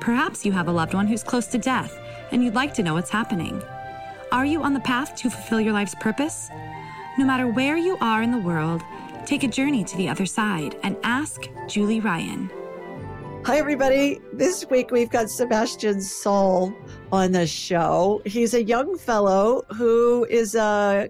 [0.00, 1.98] Perhaps you have a loved one who's close to death
[2.30, 3.62] and you'd like to know what's happening.
[4.32, 6.50] Are you on the path to fulfill your life's purpose?
[7.18, 8.82] No matter where you are in the world,
[9.24, 12.50] take a journey to the other side and ask Julie Ryan.
[13.44, 14.20] Hi, everybody.
[14.32, 16.74] This week we've got Sebastian Soul
[17.12, 18.20] on the show.
[18.26, 21.08] He's a young fellow who is a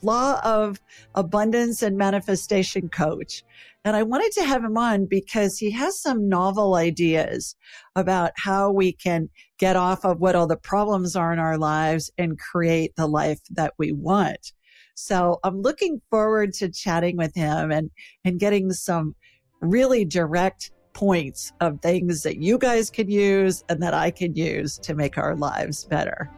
[0.00, 0.80] law of
[1.14, 3.44] abundance and manifestation coach.
[3.84, 7.54] And I wanted to have him on because he has some novel ideas
[7.96, 12.10] about how we can get off of what all the problems are in our lives
[12.16, 14.52] and create the life that we want.
[14.94, 17.90] So I'm looking forward to chatting with him and,
[18.24, 19.14] and getting some
[19.60, 24.78] really direct points of things that you guys can use and that I can use
[24.78, 26.30] to make our lives better.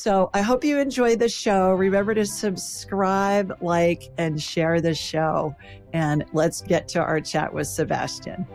[0.00, 1.72] So I hope you enjoy the show.
[1.72, 5.54] Remember to subscribe, like, and share the show.
[5.92, 8.46] And let's get to our chat with Sebastian.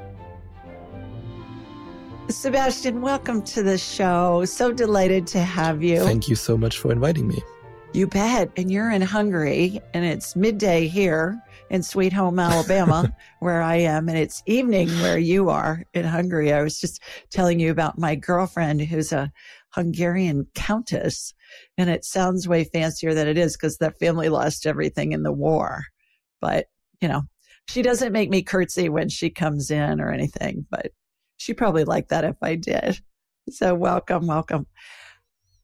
[2.30, 4.44] Sebastian, welcome to the show.
[4.46, 6.00] So delighted to have you.
[6.00, 7.44] Thank you so much for inviting me.
[7.94, 8.52] You bet.
[8.58, 14.10] And you're in Hungary, and it's midday here in Sweet Home, Alabama, where I am,
[14.10, 16.52] and it's evening where you are in Hungary.
[16.52, 19.32] I was just telling you about my girlfriend who's a
[19.76, 21.34] Hungarian countess.
[21.78, 25.34] And it sounds way fancier than it is because that family lost everything in the
[25.34, 25.84] war.
[26.42, 26.68] But,
[27.02, 27.24] you know,
[27.68, 30.92] she doesn't make me curtsy when she comes in or anything, but
[31.38, 33.00] she probably like that if I did.
[33.50, 34.66] So welcome, welcome.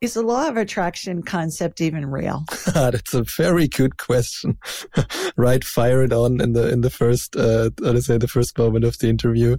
[0.02, 2.44] Is the law of attraction concept even real?
[2.74, 4.58] That's a very good question.
[5.38, 8.84] right, fire it on in the in the first uh let's say the first moment
[8.84, 9.58] of the interview.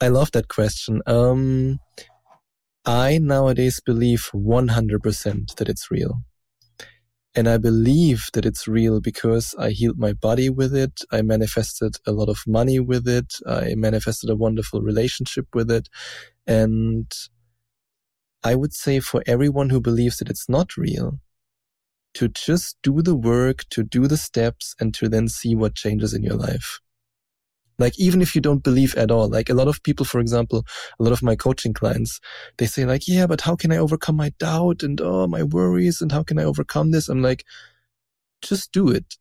[0.00, 1.02] I love that question.
[1.06, 1.78] Um
[2.84, 6.22] I nowadays believe 100% that it's real.
[7.34, 11.02] And I believe that it's real because I healed my body with it.
[11.12, 13.34] I manifested a lot of money with it.
[13.46, 15.88] I manifested a wonderful relationship with it.
[16.46, 17.10] And
[18.42, 21.20] I would say for everyone who believes that it's not real,
[22.14, 26.12] to just do the work, to do the steps, and to then see what changes
[26.12, 26.80] in your life.
[27.80, 30.64] Like, even if you don't believe at all, like a lot of people, for example,
[30.98, 32.20] a lot of my coaching clients,
[32.58, 36.00] they say like, yeah, but how can I overcome my doubt and, oh, my worries
[36.00, 37.08] and how can I overcome this?
[37.08, 37.44] I'm like,
[38.42, 39.16] just do it.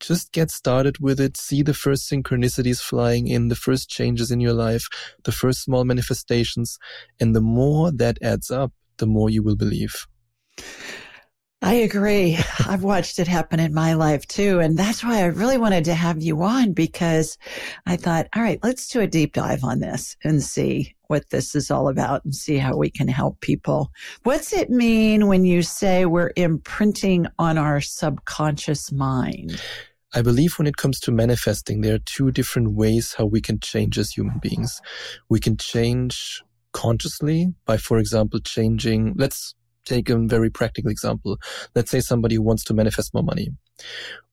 [0.00, 1.36] Just get started with it.
[1.36, 4.88] See the first synchronicities flying in, the first changes in your life,
[5.22, 6.76] the first small manifestations.
[7.20, 9.94] And the more that adds up, the more you will believe.
[11.62, 12.36] I agree.
[12.66, 14.58] I've watched it happen in my life too.
[14.58, 17.38] And that's why I really wanted to have you on because
[17.86, 21.54] I thought, all right, let's do a deep dive on this and see what this
[21.54, 23.92] is all about and see how we can help people.
[24.24, 29.60] What's it mean when you say we're imprinting on our subconscious mind?
[30.14, 33.60] I believe when it comes to manifesting, there are two different ways how we can
[33.60, 34.80] change as human beings.
[35.28, 36.42] We can change
[36.72, 41.38] consciously by, for example, changing, let's take a very practical example.
[41.74, 43.48] Let's say somebody wants to manifest more money.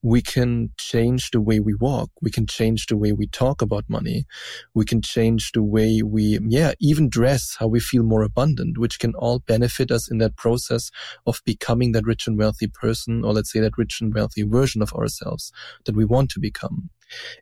[0.02, 2.10] We can change the way we walk.
[2.22, 4.26] We can change the way we talk about money.
[4.74, 8.98] We can change the way we, yeah, even dress, how we feel more abundant, which
[8.98, 10.90] can all benefit us in that process
[11.26, 14.82] of becoming that rich and wealthy person, or let's say that rich and wealthy version
[14.82, 15.52] of ourselves
[15.84, 16.90] that we want to become.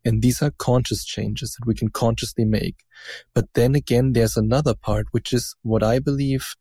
[0.04, 2.84] And these are conscious changes that we can consciously make.
[3.34, 6.54] But then again, there's another part, which is what I believe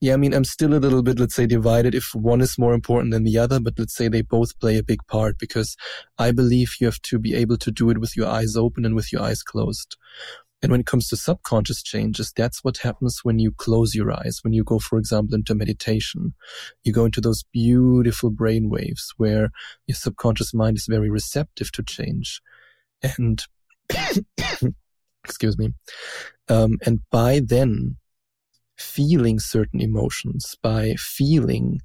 [0.00, 2.72] yeah, I mean, I'm still a little bit, let's say, divided if one is more
[2.72, 5.76] important than the other, but let's say they both play a big part because
[6.18, 8.94] I believe you have to be able to do it with your eyes open and
[8.94, 9.96] with your eyes closed.
[10.62, 14.40] And when it comes to subconscious changes, that's what happens when you close your eyes.
[14.42, 16.34] When you go, for example, into meditation,
[16.84, 19.50] you go into those beautiful brain waves where
[19.86, 22.40] your subconscious mind is very receptive to change.
[23.02, 23.42] And,
[25.24, 25.74] excuse me.
[26.48, 27.96] Um, and by then,
[28.78, 31.80] feeling certain emotions, by feeling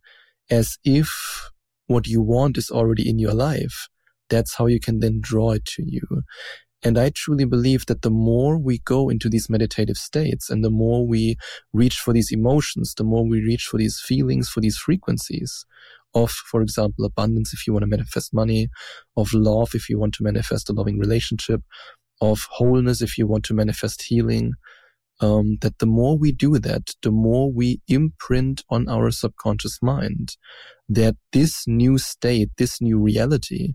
[0.50, 1.50] as if
[1.88, 3.88] what you want is already in your life.
[4.30, 6.24] That's how you can then draw it to you.
[6.86, 10.70] And I truly believe that the more we go into these meditative states and the
[10.70, 11.38] more we
[11.72, 15.66] reach for these emotions, the more we reach for these feelings, for these frequencies
[16.14, 18.68] of, for example, abundance if you want to manifest money,
[19.18, 21.62] of love if you want to manifest a loving relationship,
[22.22, 24.54] of wholeness if you want to manifest healing,
[25.24, 30.36] um, that the more we do that, the more we imprint on our subconscious mind
[30.90, 33.74] that this new state, this new reality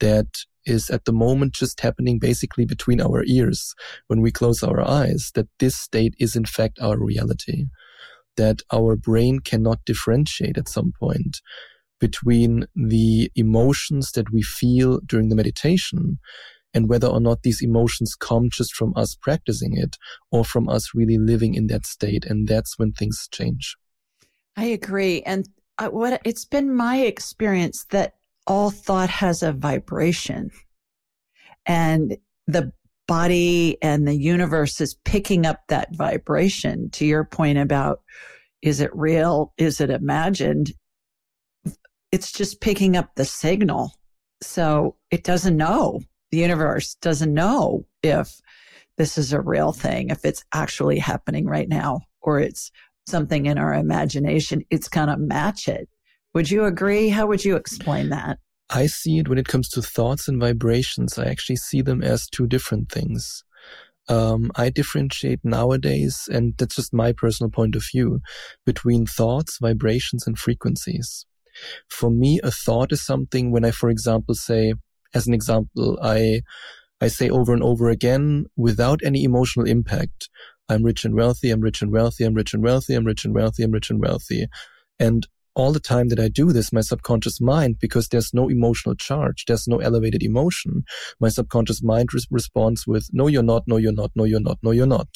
[0.00, 0.26] that
[0.66, 3.74] is at the moment just happening basically between our ears
[4.08, 7.66] when we close our eyes, that this state is in fact our reality,
[8.36, 11.40] that our brain cannot differentiate at some point
[12.00, 16.18] between the emotions that we feel during the meditation
[16.78, 19.96] and whether or not these emotions come just from us practicing it
[20.30, 22.24] or from us really living in that state.
[22.24, 23.76] And that's when things change.
[24.56, 25.22] I agree.
[25.22, 25.48] And
[25.78, 28.14] uh, what it's been my experience that
[28.46, 30.50] all thought has a vibration
[31.66, 32.16] and
[32.46, 32.72] the
[33.08, 38.02] body and the universe is picking up that vibration to your point about
[38.62, 39.52] is it real?
[39.58, 40.72] Is it imagined?
[42.12, 43.92] It's just picking up the signal.
[44.42, 46.02] So it doesn't know.
[46.30, 48.40] The universe doesn't know if
[48.96, 52.70] this is a real thing, if it's actually happening right now, or it's
[53.06, 54.62] something in our imagination.
[54.70, 55.88] It's going to match it.
[56.34, 57.08] Would you agree?
[57.08, 58.38] How would you explain that?
[58.70, 61.18] I see it when it comes to thoughts and vibrations.
[61.18, 63.44] I actually see them as two different things.
[64.10, 68.20] Um, I differentiate nowadays, and that's just my personal point of view,
[68.64, 71.26] between thoughts, vibrations, and frequencies.
[71.88, 74.74] For me, a thought is something when I, for example, say,
[75.14, 76.42] as an example, I,
[77.00, 80.28] I say over and over again without any emotional impact,
[80.68, 83.34] I'm rich and wealthy, I'm rich and wealthy, I'm rich and wealthy, I'm rich and
[83.34, 84.46] wealthy, I'm rich and wealthy.
[84.98, 88.94] And all the time that I do this, my subconscious mind, because there's no emotional
[88.94, 90.84] charge, there's no elevated emotion,
[91.20, 94.58] my subconscious mind res- responds with, no, you're not, no, you're not, no, you're not,
[94.62, 95.08] no, you're not.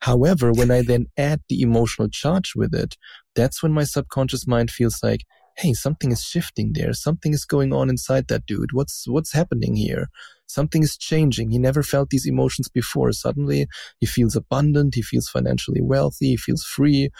[0.00, 2.96] However, when I then add the emotional charge with it,
[3.34, 5.24] that's when my subconscious mind feels like,
[5.56, 6.92] hey, something is shifting there.
[6.92, 8.72] Something is going on inside that dude.
[8.72, 10.08] What's, what's happening here?
[10.46, 11.50] Something is changing.
[11.50, 13.12] He never felt these emotions before.
[13.12, 13.66] Suddenly
[14.00, 14.94] he feels abundant.
[14.94, 16.30] He feels financially wealthy.
[16.30, 17.10] He feels free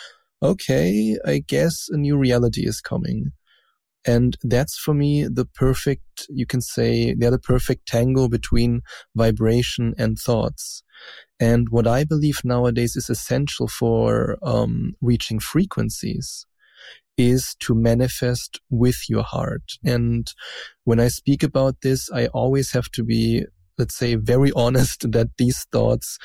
[0.45, 3.33] okay, I guess a new reality is coming.
[4.07, 8.83] And that's for me the perfect, you can say, they're the perfect tango between
[9.17, 10.83] vibration and thoughts.
[11.41, 16.47] And what I believe nowadays is essential for um, reaching frequencies
[17.17, 19.73] is to manifest with your heart.
[19.85, 20.33] And
[20.85, 23.45] when I speak about this, I always have to be
[23.79, 26.19] let's say, very honest that these thoughts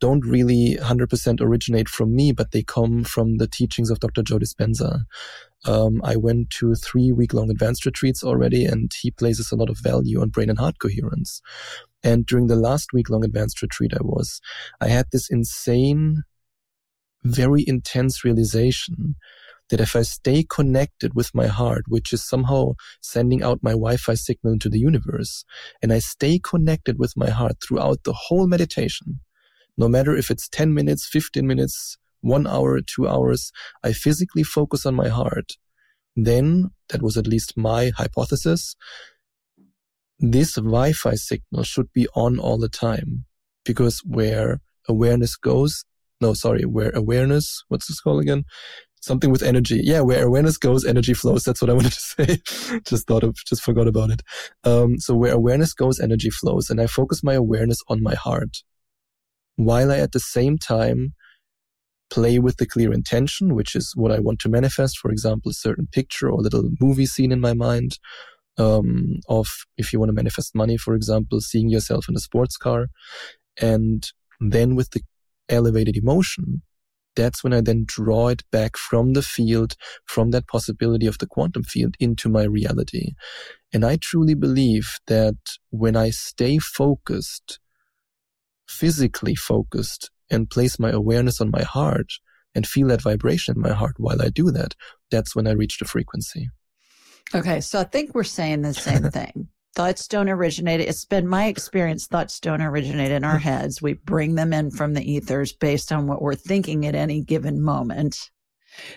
[0.00, 4.22] don't really 100% originate from me, but they come from the teachings of Dr.
[4.22, 5.02] Joe Dispenza.
[5.64, 9.70] Um, I went to three week long advanced retreats already, and he places a lot
[9.70, 11.40] of value on brain and heart coherence.
[12.02, 14.40] And during the last week long advanced retreat I was,
[14.80, 16.24] I had this insane,
[17.22, 19.14] very intense realization
[19.72, 24.12] that if I stay connected with my heart, which is somehow sending out my Wi-Fi
[24.12, 25.46] signal into the universe,
[25.80, 29.20] and I stay connected with my heart throughout the whole meditation,
[29.78, 33.50] no matter if it's 10 minutes, 15 minutes, one hour, two hours,
[33.82, 35.52] I physically focus on my heart.
[36.14, 38.76] Then, that was at least my hypothesis,
[40.18, 43.24] this Wi-Fi signal should be on all the time
[43.64, 45.86] because where awareness goes,
[46.20, 48.44] no, sorry, where awareness, what's this called again?
[49.02, 49.80] Something with energy.
[49.82, 51.42] Yeah, where awareness goes, energy flows.
[51.42, 52.38] That's what I wanted to say.
[52.86, 54.22] just thought of, just forgot about it.
[54.64, 56.70] Um, so where awareness goes, energy flows.
[56.70, 58.58] And I focus my awareness on my heart
[59.56, 61.14] while I at the same time
[62.10, 64.98] play with the clear intention, which is what I want to manifest.
[64.98, 67.98] For example, a certain picture or little movie scene in my mind.
[68.58, 69.48] Um, of
[69.78, 72.88] if you want to manifest money, for example, seeing yourself in a sports car.
[73.58, 74.06] And
[74.40, 75.00] then with the
[75.48, 76.60] elevated emotion,
[77.16, 81.26] that's when I then draw it back from the field, from that possibility of the
[81.26, 83.12] quantum field into my reality.
[83.72, 85.36] And I truly believe that
[85.70, 87.58] when I stay focused,
[88.68, 92.10] physically focused, and place my awareness on my heart
[92.54, 94.74] and feel that vibration in my heart while I do that,
[95.10, 96.48] that's when I reach the frequency.
[97.34, 97.60] Okay.
[97.60, 100.80] So I think we're saying the same thing thoughts don't originate.
[100.80, 102.06] It's been my experience.
[102.06, 103.42] Thoughts don't originate in our mm.
[103.42, 103.80] heads.
[103.80, 107.62] We bring them in from the ethers based on what we're thinking at any given
[107.62, 108.30] moment.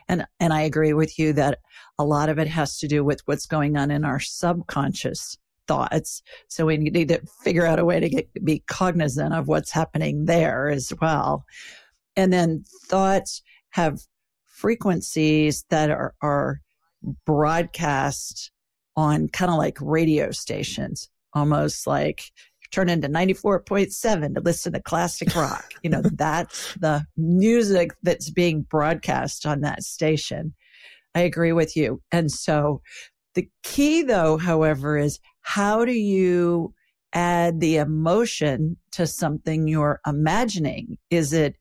[0.07, 1.59] And, and I agree with you that
[1.99, 6.21] a lot of it has to do with what's going on in our subconscious thoughts.
[6.47, 10.25] So we need to figure out a way to get, be cognizant of what's happening
[10.25, 11.45] there as well.
[12.15, 13.41] And then thoughts
[13.71, 14.01] have
[14.45, 16.61] frequencies that are, are
[17.25, 18.51] broadcast
[18.95, 22.23] on kind of like radio stations, almost like
[22.71, 25.73] turn into 94.7 to listen to classic rock.
[25.83, 30.53] You know, that's the music that's being broadcast on that station.
[31.13, 32.01] I agree with you.
[32.11, 32.81] And so
[33.33, 36.73] the key though, however, is how do you
[37.13, 40.97] add the emotion to something you're imagining?
[41.09, 41.55] Is it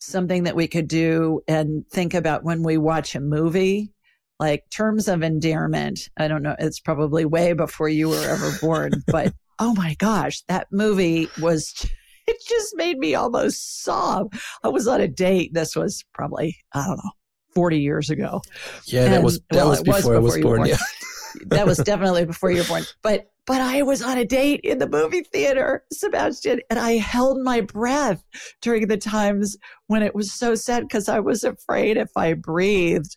[0.00, 3.92] something that we could do and think about when we watch a movie?
[4.38, 6.08] Like terms of endearment.
[6.16, 6.56] I don't know.
[6.58, 11.72] It's probably way before you were ever born, but oh my gosh, that movie was,
[12.26, 14.34] it just made me almost sob.
[14.62, 15.54] I was on a date.
[15.54, 17.10] This was probably, I don't know,
[17.54, 18.42] 40 years ago.
[18.86, 20.56] Yeah, and, that was, that well, was, before was before I was born.
[20.56, 20.68] born.
[20.68, 20.76] Yeah.
[21.46, 22.84] that was definitely before you were born.
[23.02, 27.40] But but I was on a date in the movie theater, Sebastian, and I held
[27.40, 28.24] my breath
[28.60, 33.16] during the times when it was so sad because I was afraid if I breathed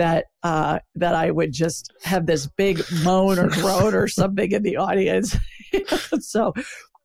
[0.00, 4.62] that uh, that I would just have this big moan or groan or something in
[4.62, 5.36] the audience.
[6.20, 6.54] so,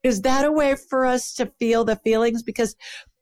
[0.02, 2.42] is that a way for us to feel the feelings?
[2.42, 2.74] Because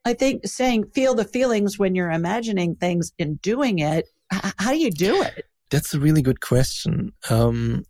[0.06, 4.78] I think saying feel the feelings when you're imagining things and doing it, how do
[4.78, 5.46] you do it?
[5.72, 7.12] That's a really good question.
[7.32, 7.84] Um,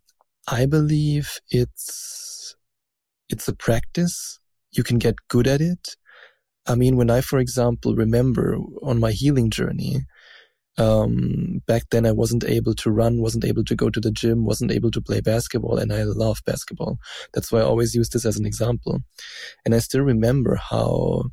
[0.48, 2.56] I believe it's
[3.28, 4.40] it's a practice.
[4.72, 5.98] You can get good at it.
[6.66, 10.06] I mean, when I, for example, remember on my healing journey,
[10.78, 14.46] um, back then I wasn't able to run, wasn't able to go to the gym,
[14.46, 16.98] wasn't able to play basketball, and I love basketball.
[17.34, 19.00] That's why I always use this as an example.
[19.66, 21.26] And I still remember how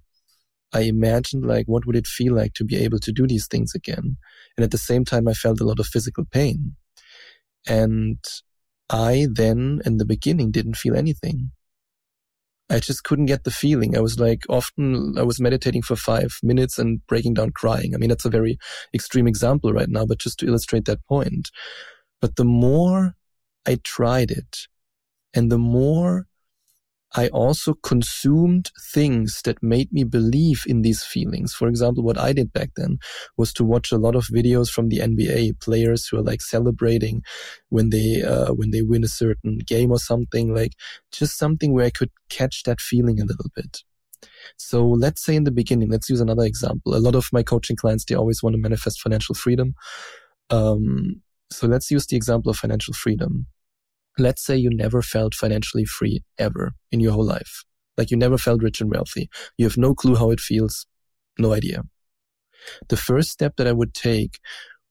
[0.72, 3.74] I imagined like what would it feel like to be able to do these things
[3.74, 4.16] again.
[4.56, 6.76] And at the same time, I felt a lot of physical pain.
[7.66, 8.18] And
[8.90, 11.52] I then in the beginning didn't feel anything.
[12.70, 13.96] I just couldn't get the feeling.
[13.96, 17.94] I was like, often I was meditating for five minutes and breaking down crying.
[17.94, 18.58] I mean, that's a very
[18.94, 21.50] extreme example right now, but just to illustrate that point.
[22.20, 23.16] But the more
[23.66, 24.68] I tried it
[25.34, 26.26] and the more
[27.16, 31.52] I also consumed things that made me believe in these feelings.
[31.52, 32.98] For example, what I did back then
[33.36, 37.22] was to watch a lot of videos from the NBA players who are like celebrating
[37.68, 40.72] when they, uh, when they win a certain game or something, like
[41.10, 43.78] just something where I could catch that feeling a little bit.
[44.56, 46.94] So let's say in the beginning, let's use another example.
[46.94, 49.74] A lot of my coaching clients, they always want to manifest financial freedom.
[50.50, 53.46] Um, so let's use the example of financial freedom
[54.18, 57.64] let's say you never felt financially free ever in your whole life.
[57.96, 59.28] Like you never felt rich and wealthy.
[59.58, 60.86] You have no clue how it feels.
[61.38, 61.82] No idea.
[62.88, 64.38] The first step that I would take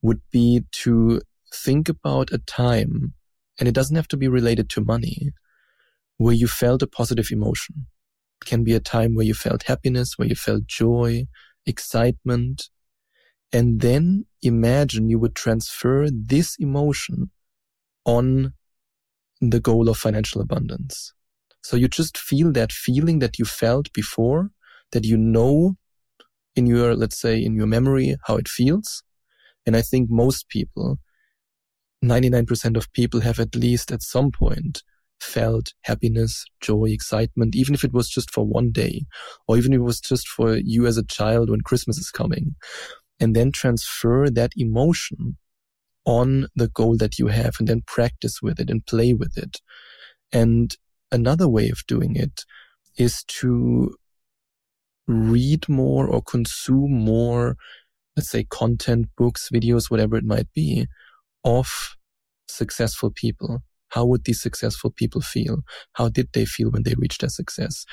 [0.02, 1.20] would be to
[1.52, 3.14] think about a time,
[3.58, 5.30] and it doesn't have to be related to money,
[6.16, 7.86] where you felt a positive emotion.
[8.42, 11.26] It can be a time where you felt happiness, where you felt joy,
[11.66, 12.70] excitement.
[13.52, 17.30] And then imagine you would transfer this emotion
[18.04, 18.54] on
[19.40, 21.12] the goal of financial abundance.
[21.62, 24.50] So you just feel that feeling that you felt before,
[24.92, 25.76] that you know
[26.56, 29.02] in your, let's say, in your memory how it feels.
[29.66, 30.98] And I think most people,
[32.04, 34.82] 99% of people have at least at some point
[35.20, 39.04] felt happiness, joy, excitement, even if it was just for one day,
[39.46, 42.56] or even if it was just for you as a child when Christmas is coming.
[43.20, 45.36] And then transfer that emotion
[46.04, 49.58] on the goal that you have and then practice with it and play with it.
[50.32, 50.74] And
[51.12, 52.44] another way of doing it
[52.96, 53.94] is to
[55.06, 57.56] read more or consume more,
[58.16, 60.86] let's say content, books, videos, whatever it might be
[61.44, 61.96] of
[62.48, 63.62] successful people.
[63.88, 65.62] How would these successful people feel?
[65.94, 67.84] How did they feel when they reached their success?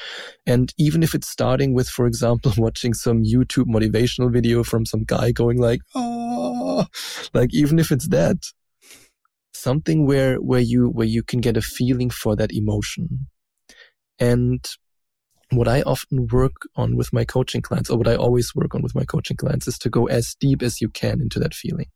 [0.45, 5.03] And even if it's starting with, for example, watching some YouTube motivational video from some
[5.03, 6.16] guy going like, oh,
[7.33, 8.37] like even if it's that,
[9.53, 13.27] something where, where you, where you can get a feeling for that emotion.
[14.19, 14.65] And
[15.51, 18.81] what I often work on with my coaching clients, or what I always work on
[18.81, 21.87] with my coaching clients, is to go as deep as you can into that feeling.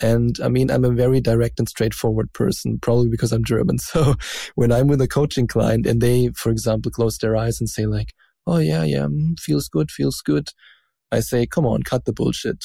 [0.00, 3.78] And I mean, I'm a very direct and straightforward person, probably because I'm German.
[3.88, 4.14] So
[4.54, 7.86] when I'm with a coaching client and they, for example, close their eyes and say
[7.86, 8.12] like,
[8.46, 10.48] Oh yeah, yeah, mm, feels good, feels good.
[11.12, 12.64] I say, come on, cut the bullshit.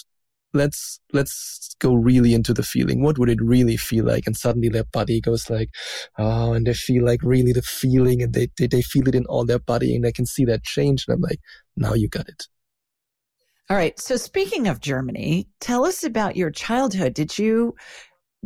[0.54, 3.02] Let's, let's go really into the feeling.
[3.02, 4.28] What would it really feel like?
[4.28, 5.70] And suddenly their body goes like,
[6.18, 9.26] oh, and they feel like really the feeling and they, they, they feel it in
[9.26, 11.06] all their body and they can see that change.
[11.08, 11.40] And I'm like,
[11.76, 12.44] now you got it.
[13.70, 14.00] All right.
[14.00, 17.14] So speaking of Germany, tell us about your childhood.
[17.14, 17.76] Did you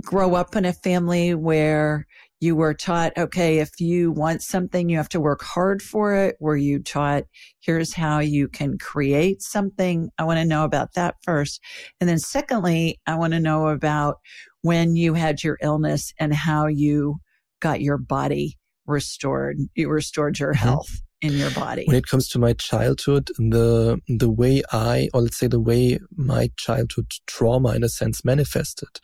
[0.02, 2.06] grow up in a family where
[2.40, 6.36] you were taught, okay, if you want something, you have to work hard for it?
[6.40, 7.24] Were you taught,
[7.60, 10.10] here's how you can create something?
[10.18, 11.60] I want to know about that first.
[12.00, 14.18] And then secondly, I want to know about
[14.62, 17.18] when you had your illness and how you
[17.60, 19.58] got your body restored.
[19.76, 20.68] You restored your mm-hmm.
[20.68, 21.02] health.
[21.22, 21.84] In your body?
[21.86, 26.00] When it comes to my childhood, the the way I, or let's say the way
[26.16, 29.00] my childhood trauma, in a sense, manifested,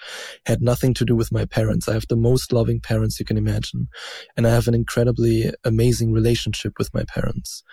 [0.46, 1.88] had nothing to do with my parents.
[1.88, 3.88] I have the most loving parents you can imagine,
[4.38, 7.64] and I have an incredibly amazing relationship with my parents.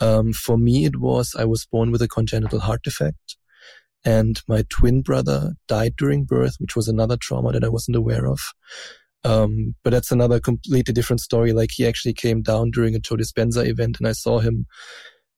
[0.00, 3.36] Um, for me, it was I was born with a congenital heart defect.
[4.04, 8.26] And my twin brother died during birth, which was another trauma that I wasn't aware
[8.26, 8.40] of.
[9.24, 11.52] Um, but that's another completely different story.
[11.52, 14.66] Like he actually came down during a Joe Dispenza event and I saw him,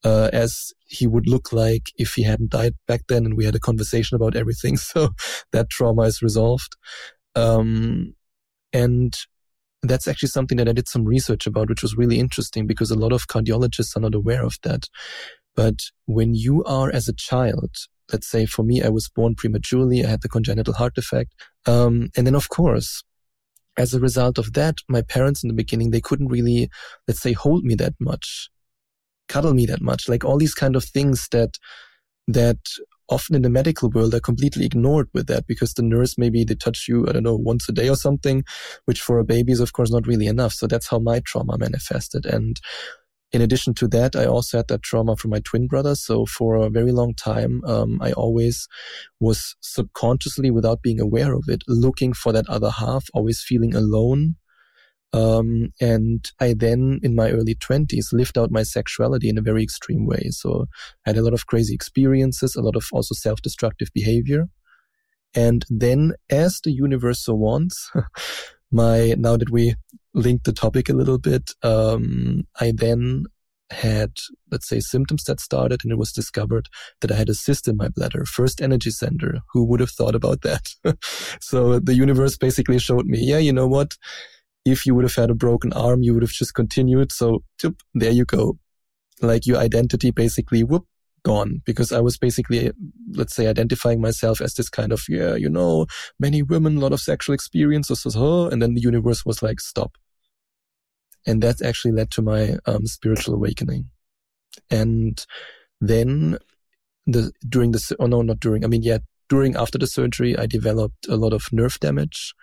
[0.05, 3.25] uh, as he would look like if he hadn't died back then.
[3.25, 4.77] And we had a conversation about everything.
[4.85, 5.11] So
[5.53, 6.77] that trauma is resolved.
[7.35, 8.15] Um,
[8.73, 9.17] and
[9.83, 12.99] that's actually something that I did some research about, which was really interesting because a
[12.99, 14.89] lot of cardiologists are not aware of that.
[15.55, 15.77] But
[16.07, 17.71] when you are as a child,
[18.13, 20.05] let's say for me, I was born prematurely.
[20.05, 21.35] I had the congenital heart defect.
[21.67, 23.03] Um, and then of course,
[23.77, 26.71] as a result of that, my parents in the beginning, they couldn't really,
[27.09, 28.49] let's say, hold me that much,
[29.29, 31.59] cuddle me that much, like all these kind of things that,
[32.29, 32.59] that
[33.09, 36.55] often in the medical world are completely ignored with that because the nurse maybe they
[36.55, 38.45] touch you, I don't know, once a day or something,
[38.87, 40.53] which for a baby is of course not really enough.
[40.53, 42.25] So that's how my trauma manifested.
[42.25, 42.59] And
[43.35, 45.97] in addition to that, I also had that trauma from my twin brother.
[45.97, 48.69] So for a very long time, um, I always
[49.19, 54.37] was subconsciously, without being aware of it, looking for that other half, always feeling alone.
[55.13, 59.65] Um, and I then, in my early twenties, lived out my sexuality in a very
[59.65, 60.29] extreme way.
[60.31, 60.67] So
[61.05, 64.47] I had a lot of crazy experiences, a lot of also self-destructive behavior.
[65.35, 67.91] And then as the universe so wants,
[68.75, 69.75] my now that we
[70.13, 73.25] linked the topic a little bit, um, I then
[73.71, 74.13] had,
[74.51, 76.69] let's say, symptoms that started, and it was discovered
[77.01, 79.41] that I had a cyst in my bladder, first energy center.
[79.53, 80.69] Who would have thought about that?
[81.41, 83.97] so the universe basically showed me, yeah, you know what?
[84.65, 87.13] If you would have had a broken arm, you would have just continued.
[87.13, 87.43] So
[87.95, 88.59] there you go.
[89.21, 90.87] Like your identity basically, whoop,
[91.25, 92.71] gone because I was basically,
[93.13, 95.87] let's say, identifying myself as this kind of, yeah, you know,
[96.21, 99.97] many women, a lot of sexual experiences, and then the universe was like, stop.
[101.27, 103.91] And that actually led to my um, spiritual awakening.
[104.71, 105.25] And
[105.81, 106.39] then
[107.07, 110.47] the, during the, oh no, not during, I mean, yeah, during, after the surgery, I
[110.47, 112.35] developed a lot of nerve damage.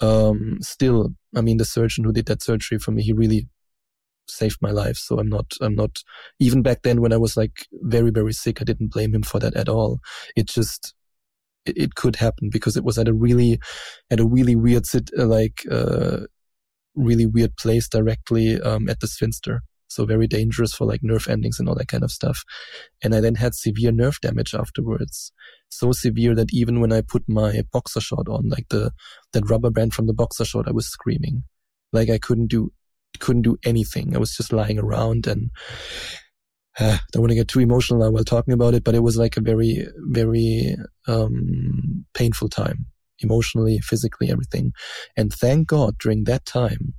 [0.00, 3.48] Um, still, I mean, the surgeon who did that surgery for me, he really
[4.28, 4.96] saved my life.
[4.96, 6.02] So I'm not, I'm not,
[6.38, 9.38] even back then when I was like very, very sick, I didn't blame him for
[9.40, 10.00] that at all.
[10.36, 10.94] It just,
[11.66, 13.58] it, it could happen because it was at a really,
[14.10, 16.20] at a really weird sit, uh, like, uh,
[16.94, 19.62] really weird place directly, um, at the sphincter.
[19.88, 22.42] So very dangerous for like nerve endings and all that kind of stuff.
[23.02, 25.32] And I then had severe nerve damage afterwards.
[25.68, 28.92] So severe that even when I put my boxer short on, like the,
[29.32, 31.44] that rubber band from the boxer short, I was screaming.
[31.92, 32.72] Like I couldn't do
[33.20, 34.14] couldn't do anything.
[34.14, 35.50] I was just lying around and
[36.78, 39.16] uh, don't want to get too emotional now while talking about it, but it was
[39.16, 42.86] like a very, very um, painful time,
[43.20, 44.72] emotionally, physically, everything.
[45.16, 46.94] And thank God during that time,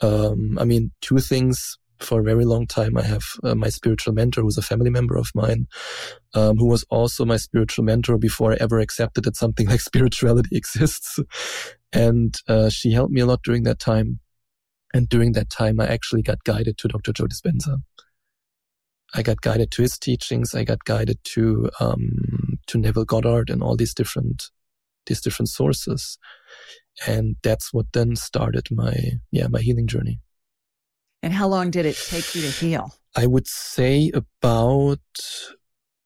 [0.00, 2.96] um, I mean, two things for a very long time.
[2.96, 5.66] I have uh, my spiritual mentor, who's a family member of mine,
[6.34, 10.50] um, who was also my spiritual mentor before I ever accepted that something like spirituality
[10.56, 11.18] exists.
[11.92, 14.20] And uh, she helped me a lot during that time.
[14.94, 17.12] And during that time, I actually got guided to Dr.
[17.12, 17.78] Joe Dispenza.
[19.14, 20.54] I got guided to his teachings.
[20.54, 24.50] I got guided to, um, to Neville Goddard and all these different,
[25.06, 26.18] these different sources.
[27.06, 28.94] And that's what then started my,
[29.30, 30.20] yeah, my healing journey.
[31.22, 32.94] And how long did it take you to heal?
[33.14, 35.00] I would say about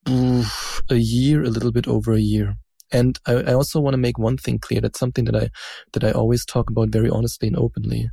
[0.08, 2.56] oof, a year, a little bit over a year.
[2.92, 4.80] And I, I also want to make one thing clear.
[4.80, 5.50] That's something that I,
[5.92, 8.10] that I always talk about very honestly and openly.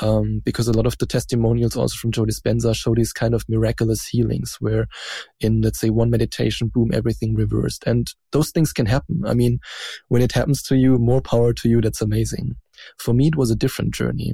[0.00, 3.44] Um, because a lot of the testimonials also from Joe Dispenza show these kind of
[3.46, 4.86] miraculous healings where
[5.40, 7.84] in, let's say, one meditation, boom, everything reversed.
[7.86, 9.22] And those things can happen.
[9.26, 9.58] I mean,
[10.08, 11.82] when it happens to you, more power to you.
[11.82, 12.56] That's amazing.
[12.98, 14.32] For me, it was a different journey.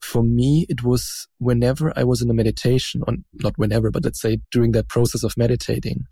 [0.00, 4.20] For me, it was whenever I was in a meditation, on not whenever, but let's
[4.20, 6.04] say during that process of meditating,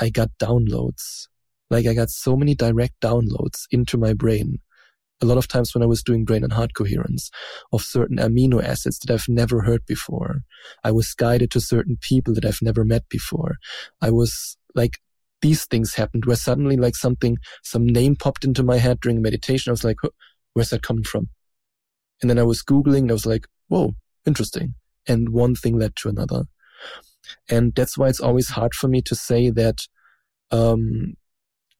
[0.00, 1.28] I got downloads
[1.74, 4.60] like I got so many direct downloads into my brain.
[5.20, 7.30] A lot of times when I was doing brain and heart coherence
[7.72, 10.42] of certain amino acids that I've never heard before.
[10.84, 13.56] I was guided to certain people that I've never met before.
[14.00, 14.98] I was like,
[15.42, 19.70] these things happened where suddenly like something, some name popped into my head during meditation.
[19.70, 19.98] I was like,
[20.52, 21.28] where's that coming from?
[22.22, 23.94] And then I was Googling and I was like, whoa,
[24.26, 24.74] interesting.
[25.08, 26.44] And one thing led to another.
[27.48, 29.86] And that's why it's always hard for me to say that,
[30.50, 31.14] um,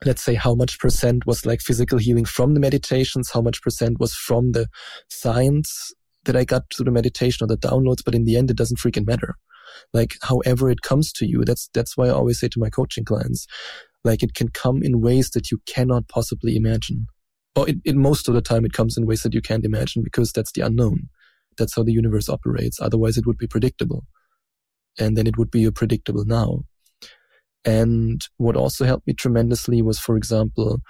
[0.05, 3.99] let's say how much percent was like physical healing from the meditations, how much percent
[3.99, 4.67] was from the
[5.09, 5.93] science
[6.25, 8.79] that I got through the meditation or the downloads, but in the end, it doesn't
[8.79, 9.37] freaking matter.
[9.93, 13.05] Like, however it comes to you, that's, that's why I always say to my coaching
[13.05, 13.47] clients,
[14.05, 17.07] like it can come in ways that you cannot possibly imagine.
[17.57, 20.03] Or it, it most of the time, it comes in ways that you can't imagine
[20.03, 21.09] because that's the unknown.
[21.57, 22.81] That's how the universe operates.
[22.81, 24.05] Otherwise, it would be predictable.
[24.99, 26.65] And then it would be a predictable now.
[27.65, 30.81] And what also helped me tremendously was, for example,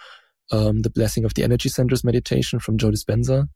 [0.51, 3.49] um, the blessing of the energy centers meditation from Joe Dispenza.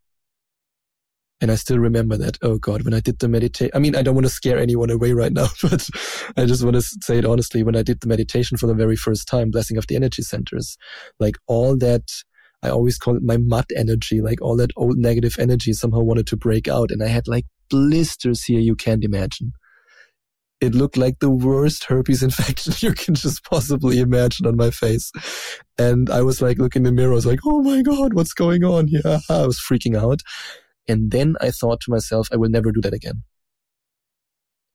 [1.40, 2.36] And I still remember that.
[2.42, 4.90] Oh God, when I did the meditation, I mean, I don't want to scare anyone
[4.90, 5.88] away right now, but
[6.36, 7.62] I just want to say it honestly.
[7.62, 10.76] When I did the meditation for the very first time, blessing of the energy centers,
[11.20, 12.10] like all that,
[12.62, 16.26] I always call it my mud energy, like all that old negative energy somehow wanted
[16.28, 16.90] to break out.
[16.90, 19.52] And I had like blisters here you can't imagine
[20.60, 25.12] it looked like the worst herpes infection you can just possibly imagine on my face.
[25.78, 28.32] And I was like looking in the mirror, I was like, oh my God, what's
[28.32, 29.20] going on here?
[29.28, 30.22] I was freaking out.
[30.88, 33.22] And then I thought to myself, I will never do that again.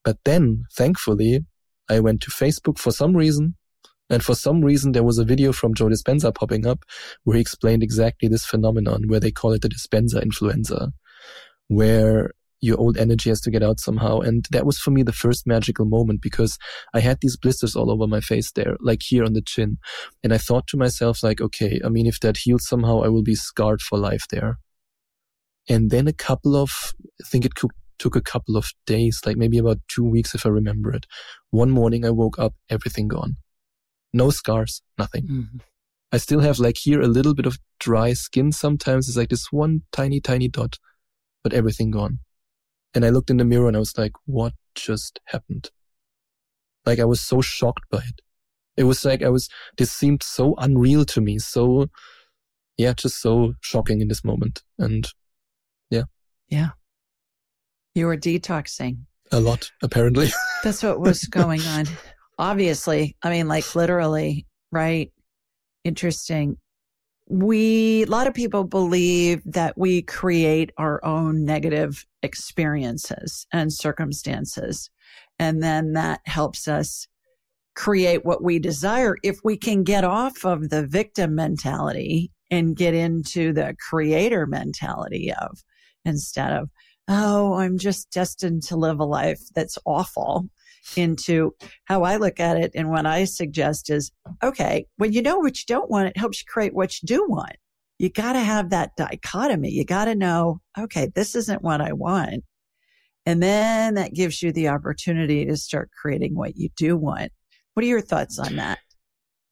[0.03, 1.45] But then, thankfully,
[1.89, 3.55] I went to Facebook for some reason.
[4.09, 6.83] And for some reason, there was a video from Joe Dispenza popping up
[7.23, 10.91] where he explained exactly this phenomenon where they call it the Dispenza influenza,
[11.67, 12.31] where
[12.63, 14.21] your old energy has to get out somehow.
[14.21, 16.57] And that was for me the first magical moment because
[16.93, 19.77] I had these blisters all over my face there, like here on the chin.
[20.23, 23.21] And I thought to myself, like, okay, I mean, if that heals somehow, I will
[23.21, 24.59] be scarred for life there.
[25.67, 27.51] And then a couple of, I think it
[27.99, 31.05] took a couple of days, like maybe about two weeks if I remember it.
[31.51, 33.35] One morning I woke up, everything gone.
[34.13, 35.27] No scars, nothing.
[35.27, 35.57] Mm-hmm.
[36.13, 39.09] I still have like here a little bit of dry skin sometimes.
[39.09, 40.77] It's like this one tiny, tiny dot,
[41.43, 42.19] but everything gone.
[42.95, 45.69] And I looked in the mirror and I was like, what just happened?
[46.85, 48.21] Like I was so shocked by it.
[48.75, 51.39] It was like I was, this seemed so unreal to me.
[51.39, 51.87] So,
[52.77, 54.63] yeah, just so shocking in this moment.
[54.79, 55.07] And
[55.89, 56.03] yeah.
[56.49, 56.69] Yeah.
[57.95, 58.99] You were detoxing.
[59.31, 60.29] A lot, apparently.
[60.63, 61.85] That's what was going on.
[62.37, 63.15] Obviously.
[63.21, 65.11] I mean, like literally, right?
[65.83, 66.57] Interesting
[67.27, 74.89] we, a lot of people believe that we create our own negative experiences and circumstances.
[75.39, 77.07] And then that helps us
[77.75, 79.15] create what we desire.
[79.23, 85.33] If we can get off of the victim mentality and get into the creator mentality
[85.33, 85.63] of
[86.05, 86.69] instead of,
[87.07, 90.49] oh, I'm just destined to live a life that's awful
[90.95, 92.71] into how I look at it.
[92.75, 94.11] And what I suggest is,
[94.43, 97.25] okay, when you know what you don't want, it helps you create what you do
[97.27, 97.55] want.
[97.99, 99.71] You got to have that dichotomy.
[99.71, 102.43] You got to know, okay, this isn't what I want.
[103.25, 107.31] And then that gives you the opportunity to start creating what you do want.
[107.73, 108.79] What are your thoughts on that?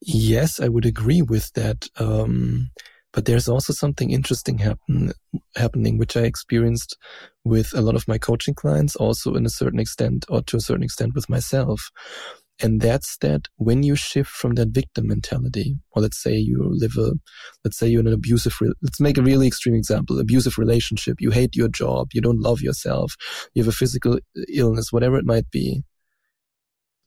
[0.01, 1.87] Yes, I would agree with that.
[1.97, 2.71] Um,
[3.13, 5.13] but there's also something interesting happen,
[5.55, 6.97] happening, which I experienced
[7.43, 10.61] with a lot of my coaching clients, also in a certain extent, or to a
[10.61, 11.89] certain extent with myself.
[12.63, 16.95] And that's that when you shift from that victim mentality, or let's say you live
[16.97, 17.13] a,
[17.65, 21.17] let's say you're in an abusive, re- let's make a really extreme example, abusive relationship.
[21.19, 22.09] You hate your job.
[22.13, 23.15] You don't love yourself.
[23.55, 24.19] You have a physical
[24.53, 25.81] illness, whatever it might be.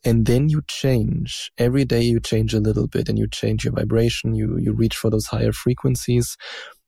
[0.04, 1.50] And then you change.
[1.56, 4.34] Every day you change a little bit and you change your vibration.
[4.34, 6.36] You, you reach for those higher frequencies.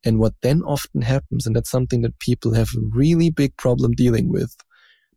[0.04, 3.92] And what then often happens, and that's something that people have a really big problem
[3.92, 4.54] dealing with,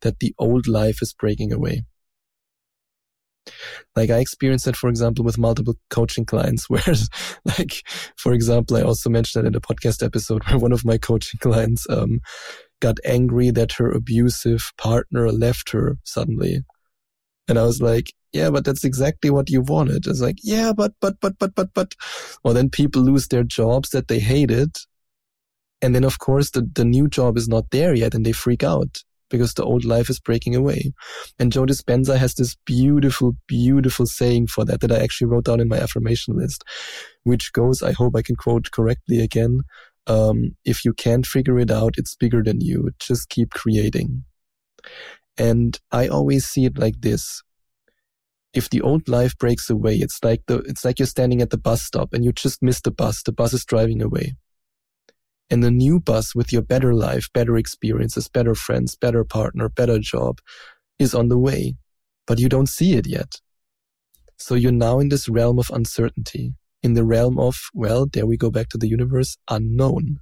[0.01, 1.83] that the old life is breaking away.
[3.95, 6.81] Like I experienced that, for example, with multiple coaching clients where,
[7.45, 7.83] like,
[8.15, 11.39] for example, I also mentioned that in a podcast episode where one of my coaching
[11.39, 12.21] clients, um,
[12.81, 16.63] got angry that her abusive partner left her suddenly
[17.49, 20.05] and I was like, yeah, but that's exactly what you wanted.
[20.05, 21.95] It's like, yeah, but, but, but, but, but, but.
[22.43, 24.77] Well, then people lose their jobs that they hated.
[25.81, 28.63] And then, of course, the, the new job is not there yet and they freak
[28.63, 30.91] out because the old life is breaking away.
[31.39, 35.59] And Joe Dispenza has this beautiful, beautiful saying for that that I actually wrote down
[35.59, 36.63] in my affirmation list,
[37.23, 39.62] which goes, I hope I can quote correctly again.
[40.05, 42.91] Um, if you can't figure it out, it's bigger than you.
[42.99, 44.23] Just keep creating.
[45.39, 47.41] And I always see it like this.
[48.54, 51.58] If the old life breaks away, it's like the, it's like you're standing at the
[51.58, 53.23] bus stop and you just missed the bus.
[53.23, 54.36] The bus is driving away.
[55.49, 59.97] And the new bus with your better life, better experiences, better friends, better partner, better
[59.97, 60.39] job
[60.99, 61.75] is on the way,
[62.28, 63.36] but you don't see it yet.
[64.38, 68.38] So you're now in this realm of uncertainty, in the realm of, well, there we
[68.38, 70.19] go back to the universe, unknown.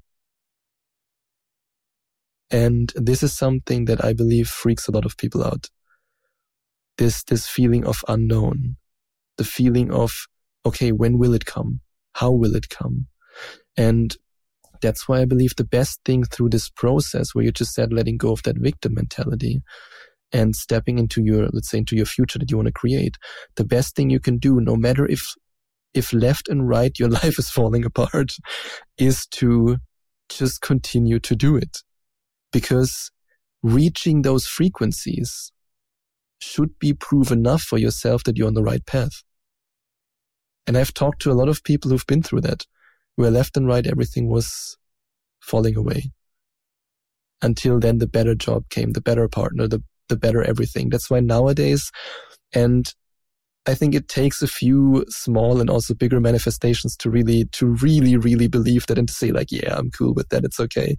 [2.49, 5.69] And this is something that I believe freaks a lot of people out.
[6.97, 8.77] This, this feeling of unknown,
[9.37, 10.13] the feeling of,
[10.65, 11.81] okay, when will it come?
[12.15, 13.07] How will it come?
[13.75, 14.15] And
[14.81, 18.17] that's why I believe the best thing through this process where you just said letting
[18.17, 19.61] go of that victim mentality
[20.31, 23.15] and stepping into your, let's say, into your future that you want to create,
[23.55, 25.21] the best thing you can do, no matter if,
[25.93, 28.33] if left and right your life is falling apart,
[28.97, 29.77] is to
[30.29, 31.77] just continue to do it.
[32.51, 33.11] Because
[33.63, 35.51] reaching those frequencies
[36.39, 39.23] should be proof enough for yourself that you're on the right path.
[40.65, 42.65] And I've talked to a lot of people who've been through that,
[43.15, 44.77] where left and right everything was
[45.39, 46.11] falling away.
[47.41, 50.89] Until then, the better job came, the better partner, the, the better everything.
[50.89, 51.91] That's why nowadays,
[52.53, 52.93] and
[53.67, 58.15] I think it takes a few small and also bigger manifestations to really, to really,
[58.15, 60.45] really believe that and to say like, yeah, I'm cool with that.
[60.45, 60.95] It's okay.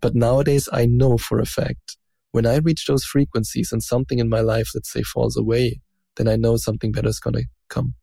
[0.00, 1.96] But nowadays I know for a fact
[2.32, 5.80] when I reach those frequencies and something in my life, let's say falls away,
[6.16, 7.94] then I know something better is going to come.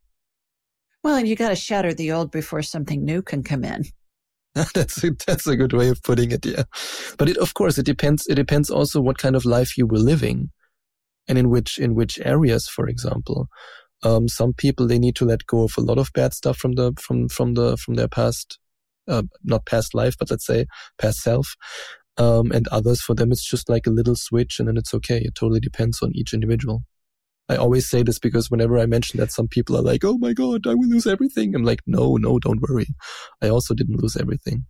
[1.03, 3.85] Well, and you got to shatter the old before something new can come in.
[4.73, 6.45] that's a, that's a good way of putting it.
[6.45, 6.63] Yeah.
[7.17, 8.27] But it, of course, it depends.
[8.27, 10.51] It depends also what kind of life you were living
[11.27, 13.47] and in which, in which areas, for example.
[14.03, 16.73] Um, some people they need to let go of a lot of bad stuff from
[16.73, 18.59] the from from the from their past,
[19.07, 20.65] uh, not past life, but let's say
[20.97, 21.55] past self.
[22.17, 25.19] Um, and others for them it's just like a little switch and then it's okay.
[25.19, 26.83] It totally depends on each individual.
[27.47, 30.33] I always say this because whenever I mention that, some people are like, "Oh my
[30.33, 32.87] god, I will lose everything." I'm like, "No, no, don't worry.
[33.41, 34.65] I also didn't lose everything."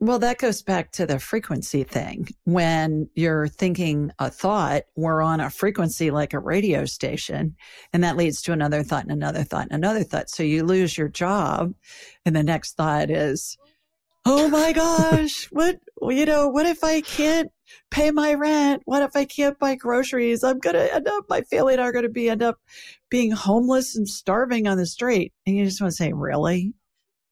[0.00, 2.28] Well, that goes back to the frequency thing.
[2.44, 7.56] When you're thinking a thought, we're on a frequency like a radio station,
[7.92, 10.28] and that leads to another thought and another thought and another thought.
[10.28, 11.72] So you lose your job,
[12.26, 13.56] and the next thought is,
[14.26, 17.50] oh my gosh, what, you know, what if I can't
[17.90, 18.82] pay my rent?
[18.84, 20.42] What if I can't buy groceries?
[20.42, 22.58] I'm going to end up, my family and I are going to be end up
[23.10, 25.32] being homeless and starving on the street.
[25.46, 26.74] And you just want to say, really?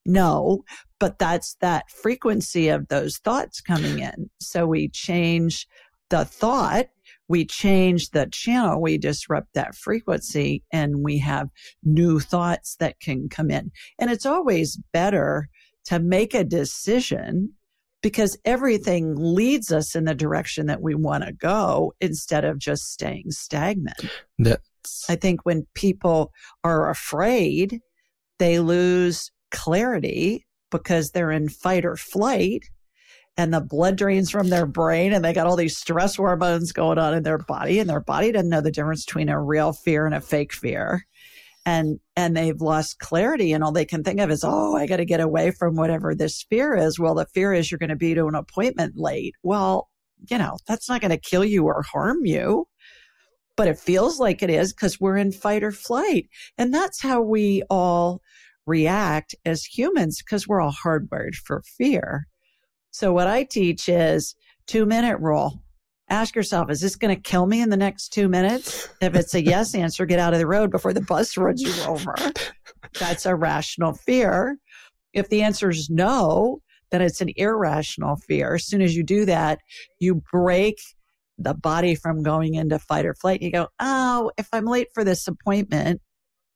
[0.05, 0.65] No,
[0.99, 4.31] but that's that frequency of those thoughts coming in.
[4.41, 5.67] So we change
[6.11, 6.87] the thought,
[7.29, 11.49] we change the channel, we disrupt that frequency, and we have
[11.85, 13.71] new thoughts that can come in.
[13.99, 15.49] And it's always better
[15.87, 17.53] to make a decision
[18.03, 22.93] because everything leads us in the direction that we want to go instead of just
[22.93, 24.11] staying stagnant.
[24.38, 25.09] That's...
[25.09, 26.33] I think when people
[26.65, 27.81] are afraid,
[28.38, 32.65] they lose clarity because they're in fight or flight
[33.37, 36.99] and the blood drains from their brain and they got all these stress hormones going
[36.99, 40.07] on in their body and their body doesn't know the difference between a real fear
[40.07, 41.07] and a fake fear.
[41.65, 44.97] And and they've lost clarity and all they can think of is oh i got
[44.97, 46.99] to get away from whatever this fear is.
[46.99, 49.35] Well the fear is you're going to be to an appointment late.
[49.43, 49.88] Well
[50.29, 52.67] you know that's not going to kill you or harm you
[53.57, 56.29] but it feels like it is because we're in fight or flight.
[56.59, 58.21] And that's how we all
[58.66, 62.27] react as humans because we're all hardwired for fear.
[62.90, 64.35] So what I teach is
[64.66, 65.62] two minute rule.
[66.09, 68.88] Ask yourself, is this going to kill me in the next two minutes?
[69.01, 71.72] If it's a yes answer, get out of the road before the bus runs you
[71.85, 72.14] over.
[72.98, 74.59] That's a rational fear.
[75.14, 78.55] If the answer is no, then it's an irrational fear.
[78.55, 79.59] As soon as you do that,
[79.98, 80.77] you break
[81.38, 83.42] the body from going into fight or flight.
[83.42, 86.01] You go, oh, if I'm late for this appointment,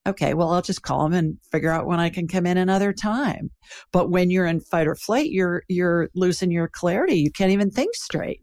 [0.07, 2.93] okay, well, I'll just call them and figure out when I can come in another
[2.93, 3.51] time.
[3.91, 7.15] But when you're in fight or flight, you're, you're losing your clarity.
[7.15, 8.41] You can't even think straight.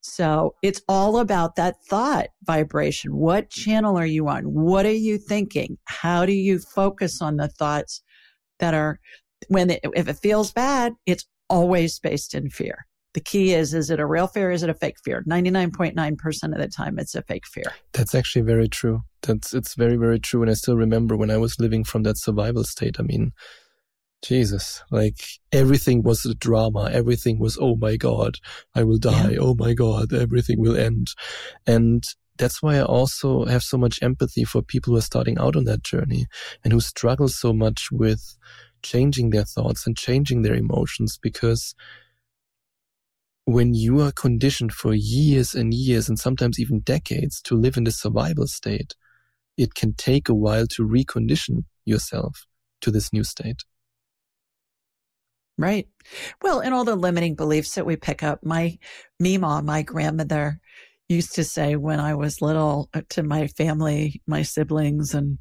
[0.00, 3.14] So it's all about that thought vibration.
[3.14, 4.44] What channel are you on?
[4.44, 5.76] What are you thinking?
[5.84, 8.02] How do you focus on the thoughts
[8.60, 8.98] that are
[9.48, 13.90] when it, if it feels bad, it's always based in fear the key is is
[13.90, 15.24] it a real fear is it a fake fear?
[15.28, 17.72] 99.9% of the time it's a fake fear.
[17.92, 19.02] That's actually very true.
[19.22, 20.42] That's it's very very true.
[20.42, 23.32] And i still remember when i was living from that survival state i mean
[24.22, 26.90] jesus like everything was a drama.
[26.92, 28.36] Everything was oh my god
[28.74, 29.30] i will die.
[29.30, 29.38] Yeah.
[29.40, 31.08] oh my god everything will end.
[31.66, 32.04] And
[32.38, 35.64] that's why I also have so much empathy for people who are starting out on
[35.64, 36.26] that journey
[36.64, 38.38] and who struggle so much with
[38.82, 41.74] changing their thoughts and changing their emotions because
[43.50, 47.84] when you are conditioned for years and years and sometimes even decades to live in
[47.84, 48.94] this survival state,
[49.56, 52.46] it can take a while to recondition yourself
[52.80, 53.64] to this new state.
[55.58, 55.88] Right.
[56.40, 58.40] Well, and all the limiting beliefs that we pick up.
[58.44, 58.78] My
[59.18, 60.58] Mima, my grandmother,
[61.08, 65.38] used to say when I was little uh, to my family, my siblings, and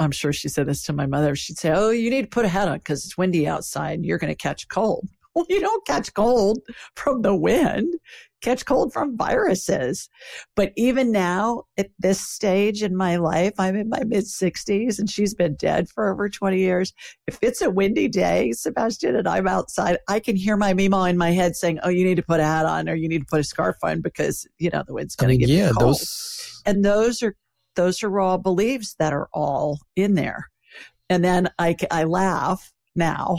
[0.00, 1.36] I'm sure she said this to my mother.
[1.36, 4.06] She'd say, Oh, you need to put a hat on because it's windy outside and
[4.06, 5.08] you're going to catch cold.
[5.34, 6.60] Well, you don't catch cold
[6.96, 7.94] from the wind,
[8.42, 10.08] catch cold from viruses.
[10.56, 15.08] But even now, at this stage in my life, I'm in my mid 60s and
[15.08, 16.92] she's been dead for over 20 years.
[17.26, 21.16] If it's a windy day, Sebastian, and I'm outside, I can hear my Mima in
[21.16, 23.26] my head saying, Oh, you need to put a hat on or you need to
[23.26, 25.94] put a scarf on because, you know, the wind's going to mean, get yeah, cold.
[25.94, 27.36] those And those are,
[27.74, 30.50] those are all beliefs that are all in there.
[31.08, 33.38] And then I, I laugh now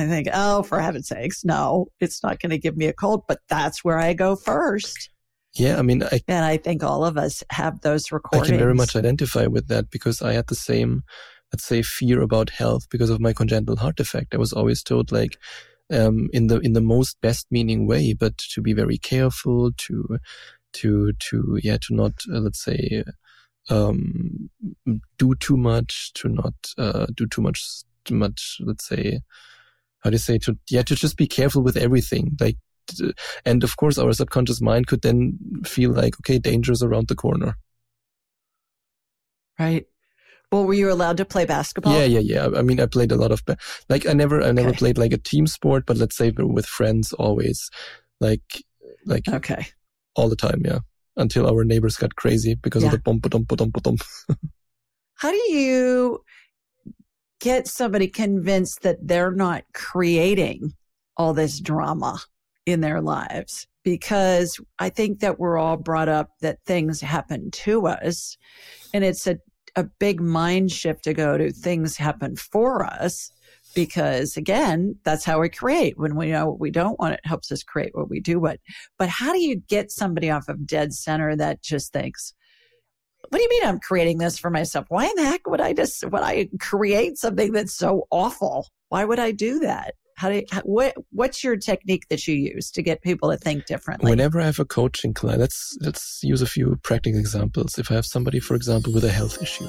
[0.00, 3.24] I think, oh, for heaven's sakes, no, it's not going to give me a cold,
[3.28, 5.10] but that's where I go first.
[5.54, 8.48] Yeah, I mean, I, and I think all of us have those recordings.
[8.48, 11.02] I can very much identify with that because I had the same,
[11.52, 14.34] let's say, fear about health because of my congenital heart defect.
[14.34, 15.36] I was always told like,
[15.90, 20.18] um, in the in the most best meaning way, but to be very careful, to
[20.74, 23.02] to to yeah, to not uh, let's say
[23.70, 24.50] um,
[25.18, 27.64] do too much, to not uh, do too much
[28.04, 29.20] too much, let's say
[30.00, 32.56] how do you say to yeah to just be careful with everything like
[33.44, 37.14] and of course our subconscious mind could then feel like okay danger is around the
[37.14, 37.56] corner.
[39.58, 39.86] Right.
[40.50, 41.92] Well were you allowed to play basketball?
[41.92, 42.48] Yeah yeah yeah.
[42.56, 43.42] I mean i played a lot of
[43.88, 44.78] like i never i never okay.
[44.78, 47.70] played like a team sport but let's say with friends always
[48.20, 48.64] like
[49.04, 49.66] like okay.
[50.16, 50.80] all the time yeah
[51.16, 52.88] until our neighbors got crazy because yeah.
[52.88, 54.00] of the bump bump bump bump
[55.14, 56.22] how do you
[57.40, 60.72] get somebody convinced that they're not creating
[61.16, 62.18] all this drama
[62.66, 63.66] in their lives.
[63.84, 68.36] Because I think that we're all brought up that things happen to us
[68.92, 69.38] and it's a,
[69.76, 73.30] a big mind shift to go to things happen for us
[73.74, 75.96] because again that's how we create.
[75.96, 78.38] When we know what we don't want it helps us create what we do.
[78.38, 78.60] What
[78.98, 82.34] but how do you get somebody off of dead center that just thinks
[83.28, 84.86] what do you mean I'm creating this for myself?
[84.88, 88.66] Why in the heck would I just, would I create something that's so awful?
[88.88, 89.94] Why would I do that?
[90.16, 93.66] How do you, what, what's your technique that you use to get people to think
[93.66, 94.10] differently?
[94.10, 97.78] Whenever I have a coaching client, let's, let's use a few practical examples.
[97.78, 99.68] If I have somebody, for example, with a health issue,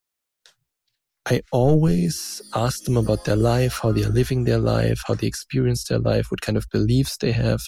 [1.27, 5.27] I always ask them about their life, how they are living their life, how they
[5.27, 7.61] experience their life, what kind of beliefs they have,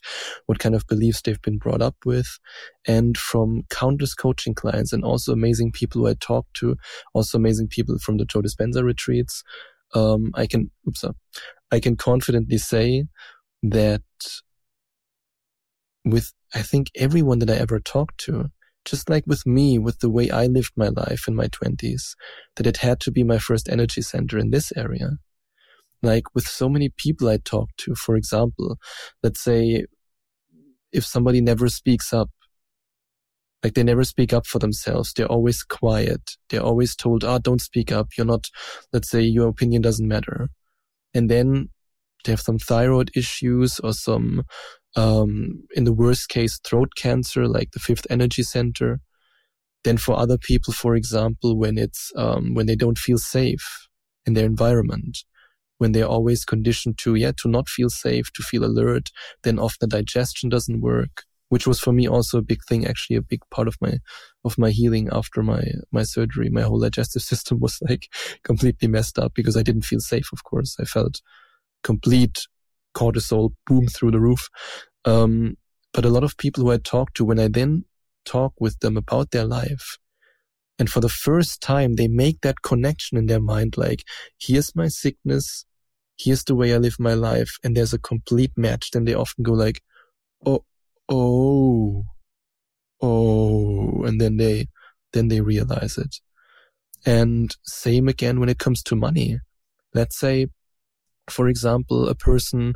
[0.48, 2.40] what kind of beliefs they've been brought up with.
[2.88, 6.76] And from countless coaching clients and also amazing people who I talk to,
[7.14, 9.44] also amazing people from the Joe Dispenza retreats,
[9.94, 11.06] um, I can, oops,
[11.72, 13.06] I can confidently say
[13.62, 14.02] that
[16.04, 18.50] with, I think everyone that I ever talked to,
[18.86, 22.16] just like with me, with the way I lived my life in my twenties,
[22.56, 25.12] that it had to be my first energy center in this area.
[26.02, 28.78] Like with so many people I talked to, for example,
[29.22, 29.86] let's say
[30.92, 32.30] if somebody never speaks up,
[33.64, 35.14] like they never speak up for themselves.
[35.14, 36.32] They're always quiet.
[36.50, 38.10] They're always told, ah, oh, don't speak up.
[38.18, 38.50] You're not,
[38.92, 40.50] let's say your opinion doesn't matter.
[41.14, 41.70] And then
[42.26, 44.44] they have some thyroid issues or some
[44.96, 49.00] um, in the worst case, throat cancer, like the fifth energy center.
[49.84, 53.88] Then for other people, for example, when it's, um, when they don't feel safe
[54.26, 55.20] in their environment,
[55.78, 59.10] when they're always conditioned to, yeah, to not feel safe, to feel alert,
[59.44, 63.22] then often digestion doesn't work, which was for me also a big thing, actually a
[63.22, 63.98] big part of my,
[64.46, 66.50] of my healing after my, my surgery.
[66.50, 68.08] My whole digestive system was like
[68.44, 70.78] completely messed up because I didn't feel safe, of course.
[70.80, 71.22] I felt
[71.84, 72.48] complete
[72.96, 74.50] cortisol boom through the roof.
[75.06, 75.58] Um,
[75.94, 77.86] but a lot of people who I talk to, when I then
[78.26, 79.98] talk with them about their life,
[80.80, 84.04] and for the first time, they make that connection in their mind, like,
[84.40, 85.66] here's my sickness.
[86.18, 87.58] here's the way I live my life.
[87.64, 88.92] And there's a complete match.
[88.92, 89.82] Then they often go like,
[90.46, 90.64] Oh,
[91.10, 92.06] oh,
[93.02, 94.04] oh.
[94.04, 94.68] And then they,
[95.14, 96.18] then they realize it.
[97.06, 99.40] And same again when it comes to money.
[99.94, 100.48] Let's say,
[101.30, 102.74] for example, a person,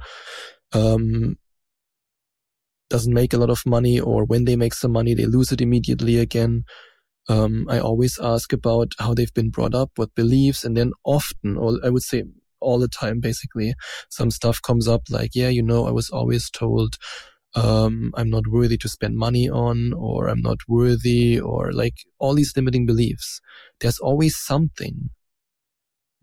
[0.74, 1.38] um,
[2.90, 5.62] doesn't make a lot of money or when they make some money, they lose it
[5.62, 6.64] immediately again.
[7.30, 11.58] Um, I always ask about how they've been brought up, what beliefs, and then often,
[11.58, 12.24] or I would say
[12.62, 13.74] all the time, basically,
[14.10, 16.96] some stuff comes up like, yeah, you know, I was always told,
[17.56, 22.34] um, I'm not worthy to spend money on, or I'm not worthy, or like all
[22.34, 23.42] these limiting beliefs.
[23.82, 25.10] There's always something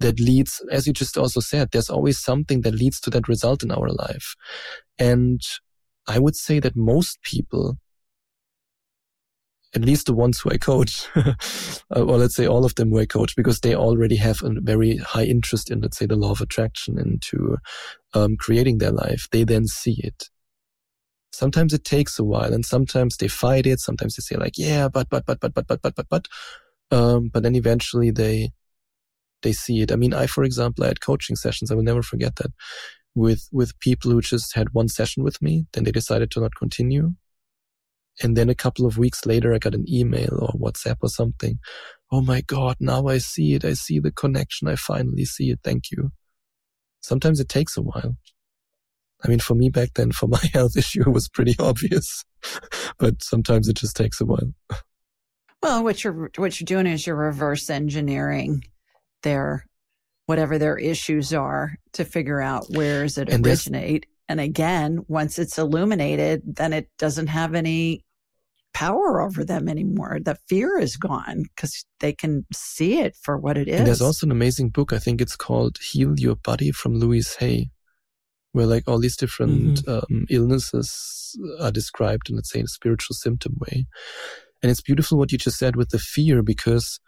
[0.05, 3.63] that leads, as you just also said, there's always something that leads to that result
[3.63, 4.35] in our life.
[4.99, 5.41] And
[6.07, 7.79] I would say that most people,
[9.75, 11.09] at least the ones who I coach,
[11.91, 14.99] or let's say all of them who I coach, because they already have a very
[14.99, 17.57] high interest in, let's say, the law of attraction into
[18.13, 19.27] um, creating their life.
[19.33, 20.29] They then see it.
[21.33, 23.81] Sometimes it takes a while, and sometimes they fight it.
[23.81, 26.29] Sometimes they say like, "Yeah, but, but, but, but, but, but, but, but, but,"
[26.93, 28.53] um, but then eventually they
[29.45, 29.93] they see it.
[29.93, 31.71] I mean, I, for example, I had coaching sessions.
[31.71, 32.51] I will never forget that
[33.15, 36.55] with with people who just had one session with me then they decided to not
[36.57, 37.15] continue.
[38.23, 41.59] And then a couple of weeks later i got an email or whatsapp or something.
[42.13, 43.65] Oh my god now i see it.
[43.65, 44.69] I see the connection.
[44.69, 45.61] I finally see it.
[45.63, 46.11] Thank you.
[47.01, 48.17] Sometimes it takes a while.
[49.25, 52.25] I mean for me back then for my health issue it was pretty obvious.
[52.99, 54.53] But sometimes it just takes a while.
[55.63, 58.65] Well what you're what you're doing is you're reverse engineering
[59.25, 59.67] their
[60.27, 64.07] whatever their issues are to figure out where does it and originate.
[64.29, 68.05] And again, once it's illuminated, then it doesn't have any
[68.73, 70.19] power over them anymore.
[70.23, 73.79] The fear is gone because they can see it for what it is.
[73.79, 74.93] And there's also an amazing book.
[74.93, 77.71] I think it's called Heal Your Body from Louise Hay,
[78.53, 80.15] where like all these different mm-hmm.
[80.15, 83.87] um, illnesses are described in, let's say, a spiritual symptom way.
[84.63, 86.99] And it's beautiful what you just said with the fear because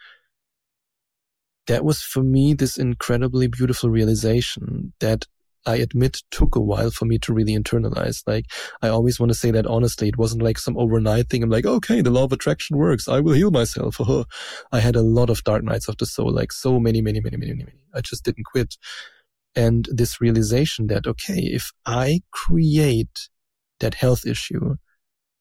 [1.66, 5.26] that was for me this incredibly beautiful realization that
[5.66, 8.22] I admit took a while for me to really internalize.
[8.26, 8.46] Like,
[8.82, 10.08] I always want to say that honestly.
[10.08, 11.42] It wasn't like some overnight thing.
[11.42, 13.08] I'm like, okay, the law of attraction works.
[13.08, 14.00] I will heal myself.
[14.72, 17.36] I had a lot of dark nights of the soul, like so many, many, many,
[17.36, 17.72] many, many.
[17.92, 18.76] I just didn't quit.
[19.56, 23.28] And this realization that, okay, if I create
[23.80, 24.76] that health issue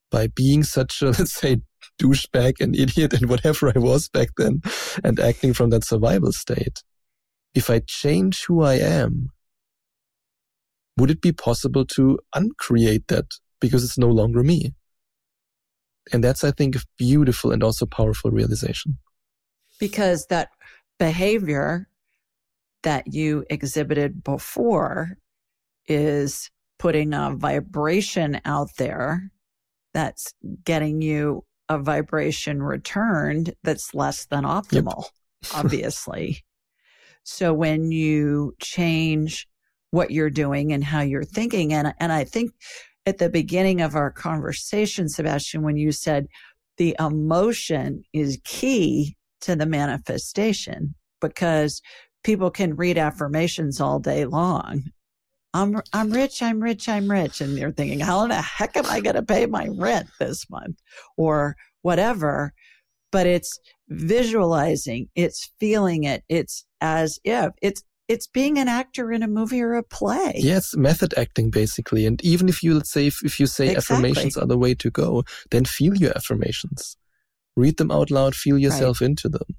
[0.09, 1.57] by being such a, let's say,
[2.01, 4.61] douchebag and idiot and whatever I was back then
[5.03, 6.83] and acting from that survival state.
[7.53, 9.29] If I change who I am,
[10.97, 13.25] would it be possible to uncreate that
[13.59, 14.73] because it's no longer me?
[16.13, 18.97] And that's, I think, a beautiful and also powerful realization.
[19.79, 20.49] Because that
[20.99, 21.89] behavior
[22.83, 25.17] that you exhibited before
[25.87, 29.31] is putting a vibration out there
[29.93, 30.33] that's
[30.63, 35.05] getting you a vibration returned that's less than optimal,
[35.43, 35.51] yep.
[35.55, 36.43] obviously.
[37.23, 39.47] So when you change
[39.91, 42.51] what you're doing and how you're thinking, and, and I think
[43.05, 46.27] at the beginning of our conversation, Sebastian, when you said
[46.77, 51.81] the emotion is key to the manifestation because
[52.23, 54.83] people can read affirmations all day long
[55.55, 57.39] I'm I'm rich, I'm rich, I'm rich.
[57.39, 60.49] And you're thinking, how in the heck am I going to pay my rent this
[60.49, 60.77] month
[61.15, 62.51] or whatever?
[63.11, 69.23] But it's visualizing, it's feeling it, it's as if it's it's being an actor in
[69.23, 70.33] a movie or a play.
[70.35, 72.05] Yes, method acting basically.
[72.05, 73.95] And even if you let's say if, if you say exactly.
[73.95, 76.97] affirmations are the way to go, then feel your affirmations.
[77.55, 79.07] Read them out loud, feel yourself right.
[79.07, 79.55] into them.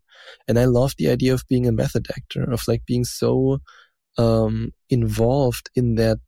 [0.46, 3.60] And I love the idea of being a method actor, of like being so
[4.18, 6.20] um, involved in that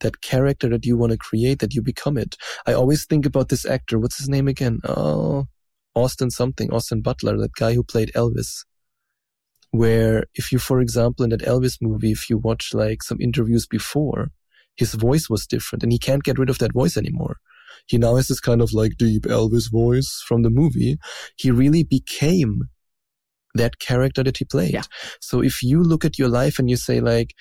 [0.00, 2.36] that character that you want to create, that you become it.
[2.66, 3.98] I always think about this actor.
[4.00, 4.80] What's his name again?
[4.84, 5.46] Oh,
[5.94, 8.64] Austin something, Austin Butler, that guy who played Elvis.
[9.70, 13.66] Where if you, for example, in that Elvis movie, if you watch like some interviews
[13.66, 14.30] before,
[14.76, 17.36] his voice was different and he can't get rid of that voice anymore.
[17.86, 20.98] He now has this kind of like deep Elvis voice from the movie.
[21.36, 22.62] He really became
[23.54, 24.72] that character that he played.
[24.72, 24.82] Yeah.
[25.20, 27.34] So if you look at your life and you say like,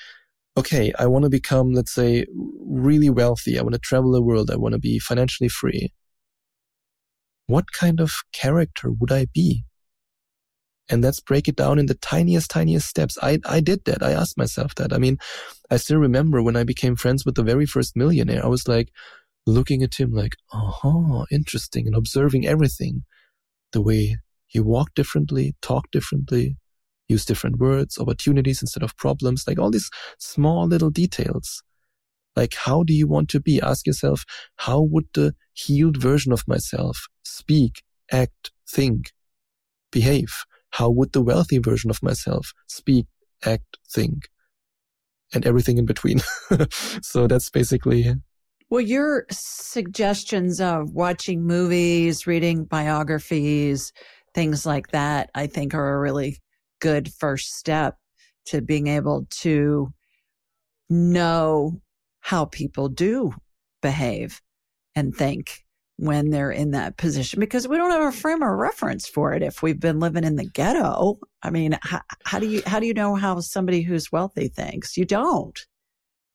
[0.57, 3.57] okay, I want to become, let's say, really wealthy.
[3.57, 4.51] I want to travel the world.
[4.51, 5.93] I want to be financially free.
[7.47, 9.63] What kind of character would I be?
[10.89, 13.17] And let's break it down in the tiniest, tiniest steps.
[13.21, 14.03] I, I did that.
[14.03, 14.91] I asked myself that.
[14.91, 15.17] I mean,
[15.69, 18.89] I still remember when I became friends with the very first millionaire, I was like
[19.47, 23.03] looking at him like, oh, interesting and observing everything.
[23.71, 24.17] The way
[24.51, 26.57] he walked differently, talked differently.
[27.07, 31.63] use different words, opportunities instead of problems, like all these small little details.
[32.35, 33.61] Like, how do you want to be?
[33.61, 34.23] Ask yourself,
[34.57, 39.11] how would the healed version of myself speak, act, think,
[39.89, 40.33] behave?
[40.71, 43.05] How would the wealthy version of myself speak,
[43.43, 44.29] act, think?
[45.33, 46.19] And everything in between.
[47.01, 48.13] so that's basically
[48.71, 53.91] well, your suggestions of watching movies, reading biographies,
[54.33, 56.37] things like that, I think are a really
[56.79, 57.97] good first step
[58.45, 59.93] to being able to
[60.89, 61.79] know
[62.19, 63.33] how people do
[63.81, 64.41] behave
[64.95, 65.63] and think
[65.97, 69.43] when they're in that position because we don't have a frame of reference for it
[69.43, 71.19] if we've been living in the ghetto.
[71.43, 74.97] I mean, how, how do you how do you know how somebody who's wealthy thinks?
[74.97, 75.59] You don't.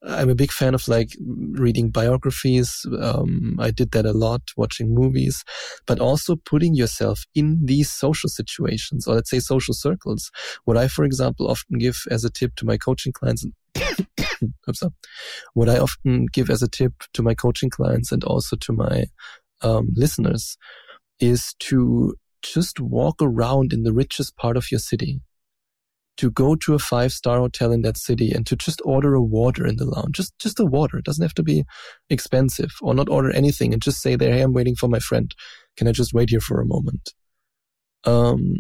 [0.02, 2.86] I'm a big fan of like reading biographies.
[3.00, 5.42] Um, I did that a lot, watching movies,
[5.86, 10.30] but also putting yourself in these social situations or let's say social circles.
[10.64, 13.54] What I, for example, often give as a tip to my coaching clients, and
[15.54, 19.04] what I often give as a tip to my coaching clients and also to my
[19.62, 20.56] um, listeners
[21.20, 25.20] is to just walk around in the richest part of your city
[26.16, 29.22] to go to a five star hotel in that city and to just order a
[29.22, 30.16] water in the lounge.
[30.16, 30.98] Just, just a water.
[30.98, 31.64] It doesn't have to be
[32.08, 35.34] expensive or not order anything and just say there, Hey, I'm waiting for my friend.
[35.76, 37.12] Can I just wait here for a moment?
[38.04, 38.56] Um,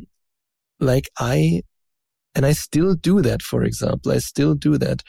[0.80, 1.62] like I,
[2.34, 4.12] and I still do that, for example.
[4.12, 5.02] I still do that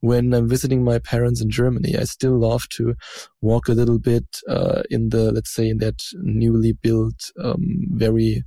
[0.00, 1.96] when I'm visiting my parents in Germany.
[1.96, 2.94] I still love to
[3.40, 8.42] walk a little bit, uh, in the, let's say in that newly built, um, very,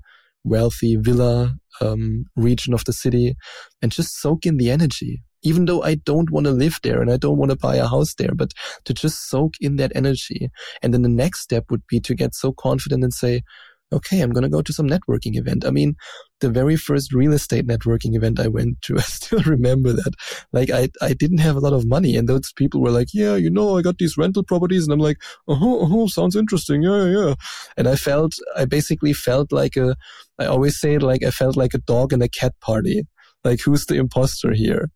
[0.48, 3.36] wealthy villa um, region of the city
[3.82, 5.22] and just soak in the energy.
[5.44, 7.88] Even though I don't want to live there and I don't want to buy a
[7.88, 8.52] house there, but
[8.86, 10.50] to just soak in that energy.
[10.82, 13.44] And then the next step would be to get so confident and say,
[13.92, 15.66] okay, I'm going to go to some networking event.
[15.66, 15.96] I mean,
[16.40, 20.14] the very first real estate networking event I went to, I still remember that.
[20.52, 23.36] Like, I, I didn't have a lot of money and those people were like, yeah,
[23.36, 24.84] you know, I got these rental properties.
[24.84, 25.18] And I'm like,
[25.48, 25.58] oh,
[25.92, 26.84] oh, sounds interesting.
[26.84, 27.34] Yeah, yeah.
[27.78, 29.96] And I felt, I basically felt like a,
[30.40, 33.04] I always say it like I felt like a dog in a cat party.
[33.44, 34.90] Like, who's the imposter here?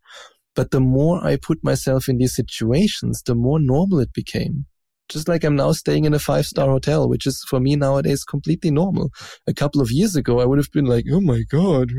[0.54, 4.66] But the more I put myself in these situations, the more normal it became
[5.08, 8.24] just like I'm now staying in a five star hotel, which is for me nowadays
[8.24, 9.10] completely normal.
[9.46, 11.90] A couple of years ago, I would have been like, oh my God,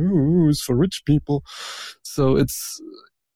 [0.50, 1.44] it's for rich people.
[2.04, 2.82] So it's,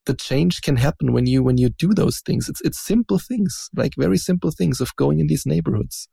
[0.05, 2.47] the change can happen when you, when you do those things.
[2.47, 6.07] It's, it's simple things, like very simple things of going in these neighborhoods.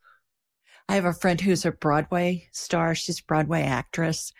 [0.89, 2.95] I have a friend who's a Broadway star.
[2.95, 4.33] She's a Broadway actress.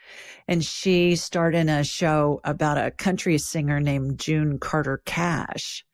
[0.47, 5.85] And she starred in a show about a country singer named June Carter Cash.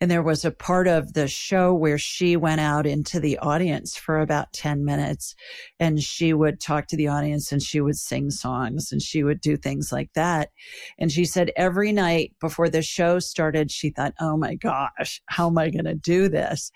[0.00, 3.96] And there was a part of the show where she went out into the audience
[3.96, 5.34] for about 10 minutes
[5.78, 9.40] and she would talk to the audience and she would sing songs and she would
[9.40, 10.50] do things like that.
[10.98, 15.48] And she said every night before the show started, she thought, Oh my gosh, how
[15.48, 16.70] am I going to do this?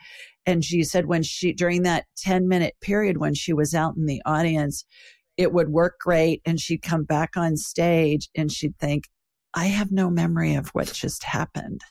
[0.46, 4.06] And she said when she, during that 10 minute period when she was out in
[4.06, 4.84] the audience,
[5.36, 6.40] it would work great.
[6.44, 9.04] And she'd come back on stage and she'd think,
[9.54, 11.82] I have no memory of what just happened.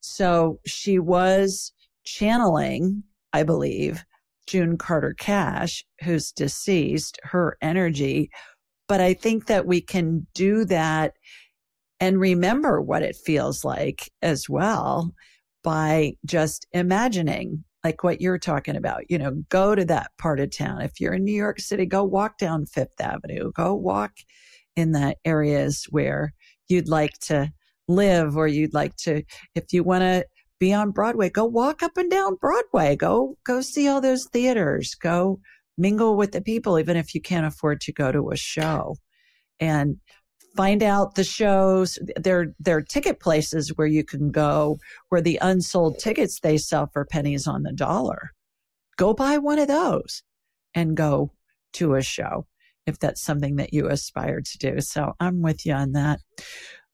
[0.00, 1.72] So she was
[2.04, 4.04] channeling, I believe,
[4.46, 8.30] June Carter Cash, who's deceased, her energy.
[8.88, 11.12] But I think that we can do that
[12.00, 15.12] and remember what it feels like as well
[15.62, 19.02] by just imagining like what you're talking about.
[19.10, 20.80] You know, go to that part of town.
[20.80, 24.12] If you're in New York City, go walk down Fifth Avenue, go walk
[24.76, 26.32] in the areas where
[26.68, 27.52] you'd like to
[27.88, 29.22] live or you'd like to,
[29.54, 30.24] if you want to
[30.60, 34.94] be on Broadway, go walk up and down Broadway, go, go see all those theaters,
[34.94, 35.40] go
[35.76, 38.96] mingle with the people, even if you can't afford to go to a show
[39.60, 39.96] and
[40.56, 41.98] find out the shows.
[42.16, 44.78] There, there are ticket places where you can go
[45.08, 48.30] where the unsold tickets they sell for pennies on the dollar.
[48.96, 50.22] Go buy one of those
[50.74, 51.32] and go
[51.74, 52.46] to a show
[52.86, 54.80] if that's something that you aspire to do.
[54.80, 56.20] So I'm with you on that.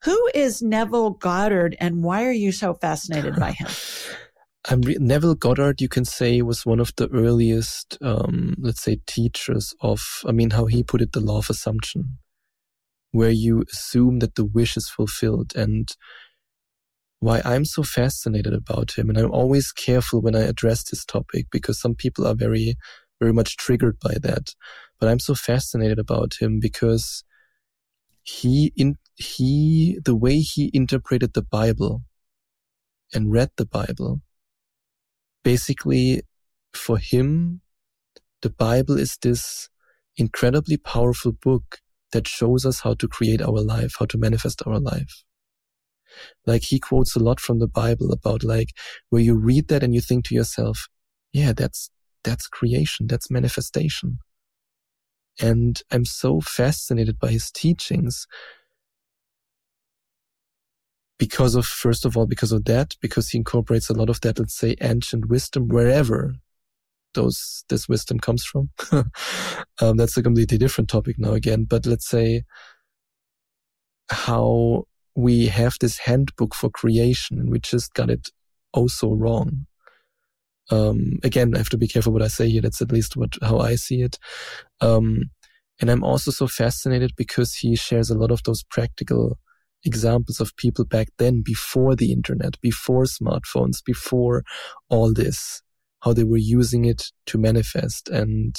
[0.05, 3.69] Who is Neville Goddard and why are you so fascinated by him?
[4.99, 10.23] Neville Goddard, you can say, was one of the earliest, um, let's say, teachers of,
[10.27, 12.19] I mean, how he put it, the law of assumption,
[13.13, 15.53] where you assume that the wish is fulfilled.
[15.55, 15.89] And
[17.21, 21.47] why I'm so fascinated about him, and I'm always careful when I address this topic
[21.51, 22.77] because some people are very,
[23.21, 24.55] very much triggered by that.
[25.01, 27.25] But I'm so fascinated about him because
[28.23, 32.03] he in he the way he interpreted the bible
[33.13, 34.21] and read the bible
[35.43, 36.23] basically
[36.73, 37.61] for him
[38.43, 39.69] the bible is this
[40.17, 41.81] incredibly powerful book
[42.15, 45.25] that shows us how to create our life, how to manifest our life.
[46.47, 48.71] Like he quotes a lot from the Bible about like
[49.11, 50.89] where you read that and you think to yourself,
[51.33, 51.91] yeah, that's,
[52.23, 53.09] that's creation.
[53.09, 54.19] That's manifestation.
[55.41, 58.27] And I'm so fascinated by his teachings
[61.19, 64.39] because of, first of all, because of that, because he incorporates a lot of that,
[64.39, 66.35] let's say, ancient wisdom wherever
[67.15, 68.71] those, this wisdom comes from.
[69.81, 72.43] um, that's a completely different topic now again, but let's say
[74.11, 74.85] how
[75.15, 78.31] we have this handbook for creation and we just got it
[78.75, 79.67] oh so wrong.
[80.71, 82.63] Um, again, I have to be careful what I say here.
[82.63, 84.19] That's at least what, how I see it.
[84.81, 85.31] Um,
[85.81, 89.39] and I'm also so fascinated because he shares a lot of those practical
[89.85, 94.45] examples of people back then before the internet, before smartphones, before
[94.89, 95.63] all this,
[96.01, 98.09] how they were using it to manifest.
[98.09, 98.57] And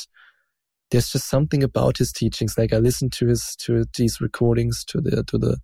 [0.91, 2.57] there's just something about his teachings.
[2.57, 5.57] Like I listened to his, to these recordings, to the, to the,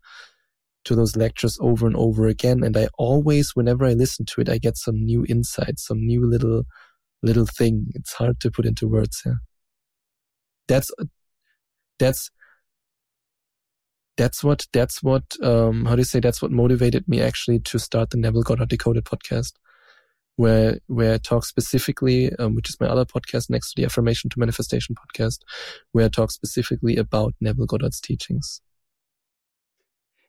[0.86, 2.64] to those lectures over and over again.
[2.64, 6.28] And I always, whenever I listen to it, I get some new insight, some new
[6.28, 6.64] little,
[7.22, 7.88] little thing.
[7.94, 9.22] It's hard to put into words.
[9.26, 9.34] Yeah.
[10.68, 10.92] That's,
[12.00, 12.32] that's,
[14.18, 17.80] that's what, that's what, um, how do you say, that's what motivated me actually to
[17.80, 19.54] start the Neville Goddard Decoded podcast.
[20.38, 24.30] Where, where I talk specifically, um, which is my other podcast next to the Affirmation
[24.30, 25.40] to Manifestation podcast,
[25.92, 28.62] where I talk specifically about Neville Goddard's teachings.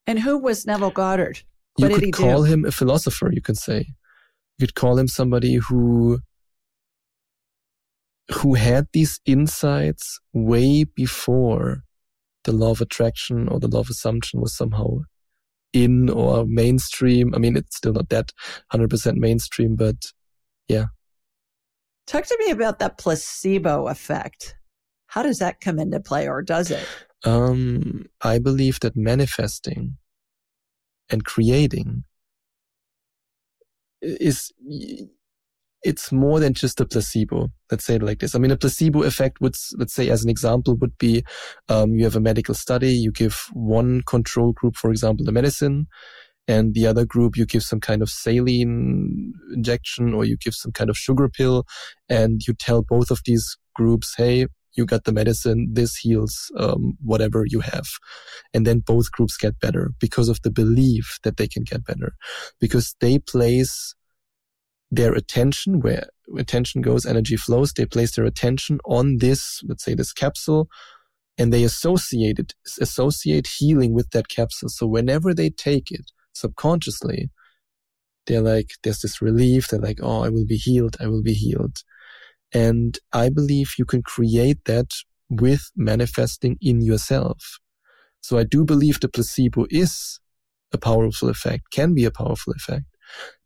[0.07, 1.43] And who was Neville Goddard?
[1.77, 2.53] What you could call do?
[2.53, 3.87] him a philosopher, you could say.
[4.59, 6.19] You could call him somebody who
[8.35, 11.85] who had these insights way before
[12.45, 14.99] the law of attraction or the law of assumption was somehow
[15.73, 17.35] in or mainstream.
[17.35, 18.33] I mean, it's still not that
[18.73, 19.97] 100% mainstream, but
[20.69, 20.87] yeah.
[22.07, 24.57] Talk to me about that placebo effect.
[25.07, 26.87] How does that come into play or does it?
[27.25, 29.99] Um, I believe that manifesting
[31.11, 32.05] and creating
[34.01, 34.51] is
[35.83, 37.49] it's more than just a placebo.
[37.71, 38.35] Let's say it like this.
[38.35, 41.25] I mean, a placebo effect would, let's say, as an example, would be
[41.69, 45.87] um, you have a medical study, you give one control group, for example, the medicine,
[46.49, 50.73] and the other group you give some kind of saline injection or you give some
[50.73, 51.65] kind of sugar pill,
[52.09, 56.97] and you tell both of these groups, hey, you got the medicine, this heals um,
[57.03, 57.87] whatever you have.
[58.55, 62.15] And then both groups get better because of the belief that they can get better,
[62.61, 63.95] because they place
[64.93, 66.07] their attention where
[66.39, 67.73] attention goes, energy flows.
[67.73, 70.69] They place their attention on this, let's say this capsule,
[71.39, 74.69] and they associate it, associate healing with that capsule.
[74.69, 77.31] So whenever they take it subconsciously,
[78.27, 79.69] they're like, there's this relief.
[79.69, 80.99] They're like, oh, I will be healed.
[81.01, 81.79] I will be healed.
[82.53, 84.93] And I believe you can create that
[85.31, 87.59] with manifesting in yourself.
[88.21, 90.21] So I do believe the placebo is
[90.71, 92.85] a powerful effect, can be a powerful effect.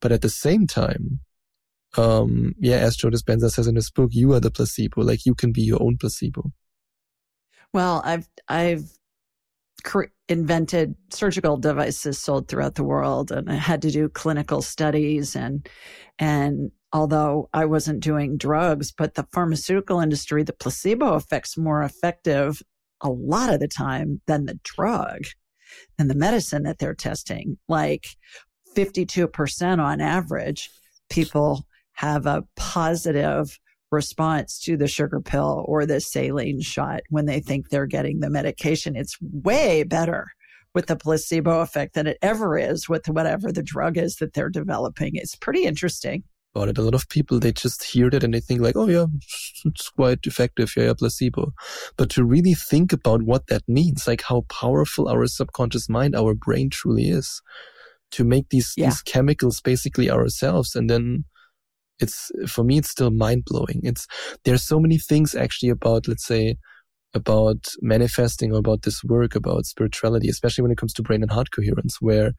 [0.01, 1.21] But at the same time,
[1.99, 5.03] um, yeah, as Joe Dispenza says in his book, you are the placebo.
[5.03, 6.53] Like you can be your own placebo.
[7.73, 8.91] Well, I've, I've
[10.29, 15.69] invented surgical devices sold throughout the world and I had to do clinical studies and,
[16.19, 22.63] and although I wasn't doing drugs, but the pharmaceutical industry, the placebo effect's more effective
[23.03, 25.25] a lot of the time than the drug
[25.99, 27.59] than the medicine that they're testing.
[27.69, 28.07] Like
[28.77, 30.71] 52% on average,
[31.11, 31.67] people
[31.97, 33.59] have a positive
[33.91, 38.31] response to the sugar pill or the saline shot when they think they're getting the
[38.31, 38.97] medication.
[38.97, 40.29] It's way better
[40.75, 44.51] with the placebo effect than it ever is with whatever the drug is that they're
[44.51, 45.13] developing.
[45.15, 46.25] It's pretty interesting
[46.55, 46.79] about it.
[46.79, 49.07] A lot of people, they just hear that and they think like, oh yeah,
[49.65, 50.73] it's quite effective.
[50.77, 51.53] Yeah, yeah, placebo.
[51.97, 56.35] But to really think about what that means, like how powerful our subconscious mind, our
[56.35, 57.41] brain truly is
[58.13, 58.87] to make these, yeah.
[58.87, 60.75] these chemicals basically ourselves.
[60.75, 61.25] And then
[61.99, 63.81] it's, for me, it's still mind blowing.
[63.83, 64.07] It's,
[64.45, 66.57] there's so many things actually about, let's say,
[67.15, 71.31] about manifesting or about this work, about spirituality, especially when it comes to brain and
[71.31, 72.33] heart coherence, where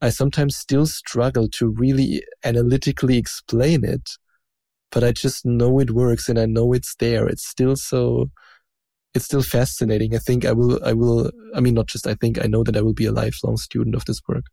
[0.00, 4.10] I sometimes still struggle to really analytically explain it,
[4.90, 7.26] but I just know it works and I know it's there.
[7.28, 8.30] It's still so,
[9.14, 10.14] it's still fascinating.
[10.14, 12.76] I think I will, I will, I mean, not just I think, I know that
[12.76, 14.44] I will be a lifelong student of this work.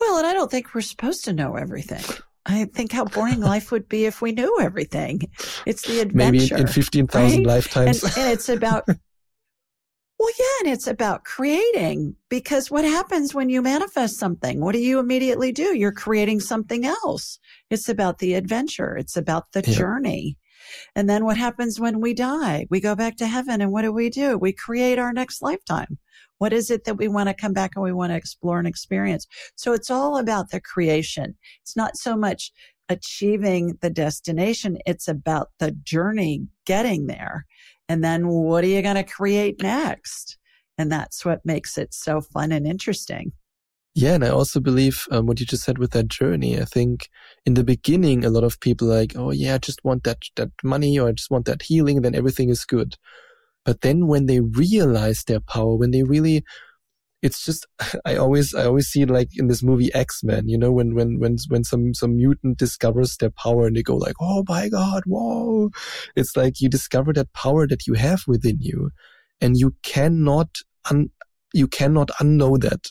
[0.00, 2.02] Well, and I don't think we're supposed to know everything.
[2.44, 5.22] I think how boring life would be if we knew everything.
[5.64, 6.54] It's the adventure.
[6.54, 7.46] Maybe in 15,000 right?
[7.46, 8.02] lifetimes.
[8.02, 8.84] And, and it's about
[10.22, 14.60] Well, yeah, and it's about creating because what happens when you manifest something?
[14.60, 15.76] What do you immediately do?
[15.76, 17.40] You're creating something else.
[17.70, 18.96] It's about the adventure.
[18.96, 19.74] It's about the yeah.
[19.74, 20.38] journey.
[20.94, 22.68] And then what happens when we die?
[22.70, 24.38] We go back to heaven and what do we do?
[24.38, 25.98] We create our next lifetime.
[26.42, 28.66] What is it that we want to come back and we want to explore and
[28.66, 29.28] experience?
[29.54, 31.36] So it's all about the creation.
[31.60, 32.50] It's not so much
[32.88, 34.78] achieving the destination.
[34.84, 37.46] It's about the journey getting there.
[37.88, 40.36] And then what are you going to create next?
[40.76, 43.30] And that's what makes it so fun and interesting.
[43.94, 46.60] Yeah, and I also believe um, what you just said with that journey.
[46.60, 47.08] I think
[47.46, 50.50] in the beginning, a lot of people like, oh yeah, I just want that that
[50.64, 52.96] money, or I just want that healing, then everything is good.
[53.64, 56.44] But then when they realize their power, when they really,
[57.22, 57.66] it's just,
[58.04, 61.18] I always, I always see it like in this movie X-Men, you know, when, when,
[61.18, 65.02] when, when some, some mutant discovers their power and they go like, oh my God,
[65.06, 65.70] whoa.
[66.16, 68.90] It's like you discover that power that you have within you
[69.40, 70.48] and you cannot,
[70.90, 71.10] un,
[71.52, 72.90] you cannot unknow that.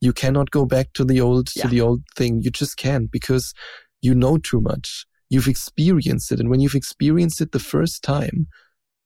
[0.00, 1.62] You cannot go back to the old, yeah.
[1.62, 2.42] to the old thing.
[2.42, 3.54] You just can't because
[4.00, 5.06] you know too much.
[5.30, 6.40] You've experienced it.
[6.40, 8.48] And when you've experienced it the first time,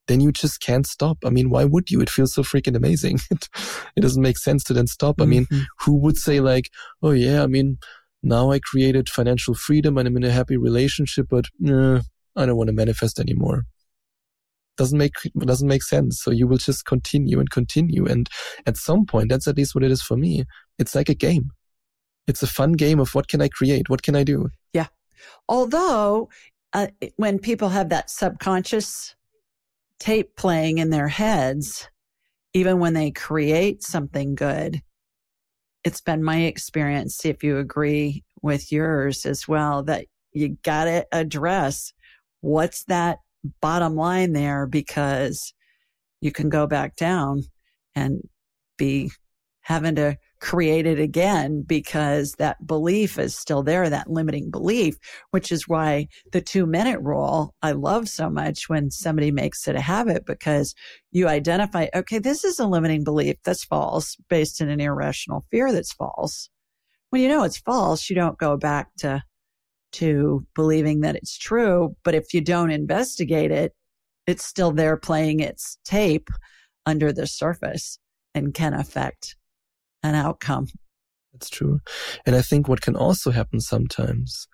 [0.09, 1.19] then you just can't stop.
[1.25, 2.01] I mean, why would you?
[2.01, 3.19] It feels so freaking amazing.
[3.31, 3.49] it,
[4.01, 5.21] doesn't make sense to then stop.
[5.21, 5.65] I mean, mm-hmm.
[5.81, 6.71] who would say like,
[7.03, 7.79] oh yeah, I mean,
[8.23, 12.69] now I created financial freedom and I'm in a happy relationship, but I don't want
[12.69, 13.65] to manifest anymore.
[14.77, 16.23] Doesn't make doesn't make sense.
[16.23, 18.29] So you will just continue and continue, and
[18.67, 20.45] at some point, that's at least what it is for me.
[20.79, 21.51] It's like a game.
[22.27, 23.89] It's a fun game of what can I create?
[23.89, 24.51] What can I do?
[24.73, 24.89] Yeah.
[25.49, 26.29] Although,
[26.73, 29.15] uh, when people have that subconscious
[29.99, 31.89] tape playing in their heads,
[32.53, 34.83] even when they create something good.
[35.85, 41.07] It's been my experience, if you agree with yours as well, that you got to
[41.13, 41.93] address
[42.41, 43.19] what's that
[43.61, 45.55] bottom line there because
[46.21, 47.43] you can go back down
[47.95, 48.21] and
[48.77, 49.11] be
[49.61, 54.97] having to create it again because that belief is still there, that limiting belief,
[55.31, 59.77] which is why the two minute rule I love so much when somebody makes it
[59.77, 60.75] a habit because
[61.11, 65.73] you identify, okay, this is a limiting belief that's false based in an irrational fear
[65.73, 66.51] that's false.
[67.11, 69.23] When you know it's false, you don't go back to
[69.93, 71.97] to believing that it's true.
[72.05, 73.73] But if you don't investigate it,
[74.27, 76.29] it's still there playing its tape
[76.85, 77.99] under the surface
[78.35, 79.37] and can affect
[80.03, 80.67] an outcome.
[81.33, 81.81] That's true.
[82.25, 84.49] And I think what can also happen sometimes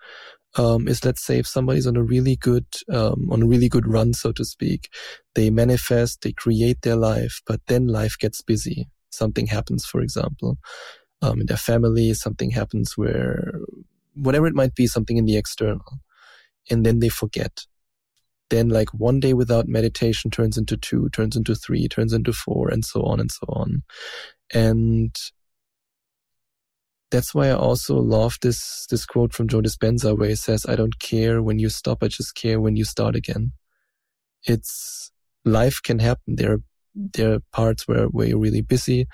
[0.55, 3.87] um, is let's say if somebody's on a really good um, on a really good
[3.87, 4.89] run, so to speak,
[5.35, 8.87] they manifest, they create their life, but then life gets busy.
[9.09, 10.57] Something happens, for example,
[11.21, 12.13] um, in their family.
[12.13, 13.53] Something happens where
[14.15, 15.99] whatever it might be, something in the external,
[16.69, 17.65] and then they forget.
[18.53, 22.69] Then, like one day without meditation turns into two, turns into three, turns into four,
[22.69, 23.81] and so on and so on.
[24.53, 25.15] And
[27.09, 30.75] that's why I also love this this quote from Joe Dispenza where he says, "I
[30.75, 33.53] don't care when you stop, I just care when you start again."
[34.43, 35.11] It's
[35.43, 36.35] life can happen.
[36.35, 36.61] There are
[36.93, 39.07] there are parts where where you're really busy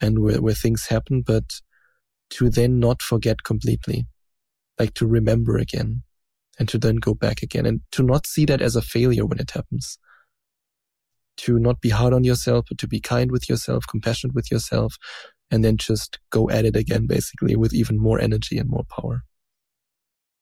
[0.00, 1.60] and where where things happen, but
[2.30, 4.08] to then not forget completely,
[4.80, 6.02] like to remember again,
[6.60, 9.40] and to then go back again, and to not see that as a failure when
[9.40, 9.98] it happens.
[11.38, 14.96] To not be hard on yourself, but to be kind with yourself, compassionate with yourself,
[15.50, 19.22] and then just go at it again, basically, with even more energy and more power.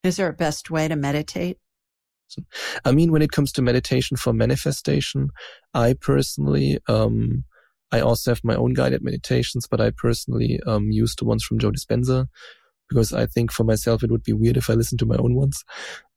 [0.02, 1.58] Is there a best way to meditate?
[2.84, 5.28] I mean, when it comes to meditation for manifestation,
[5.72, 7.44] I personally, um,
[7.92, 11.60] I also have my own guided meditations, but I personally um, use the ones from
[11.60, 12.26] Joe Dispenza
[12.88, 15.34] because I think for myself it would be weird if I listened to my own
[15.34, 15.62] ones.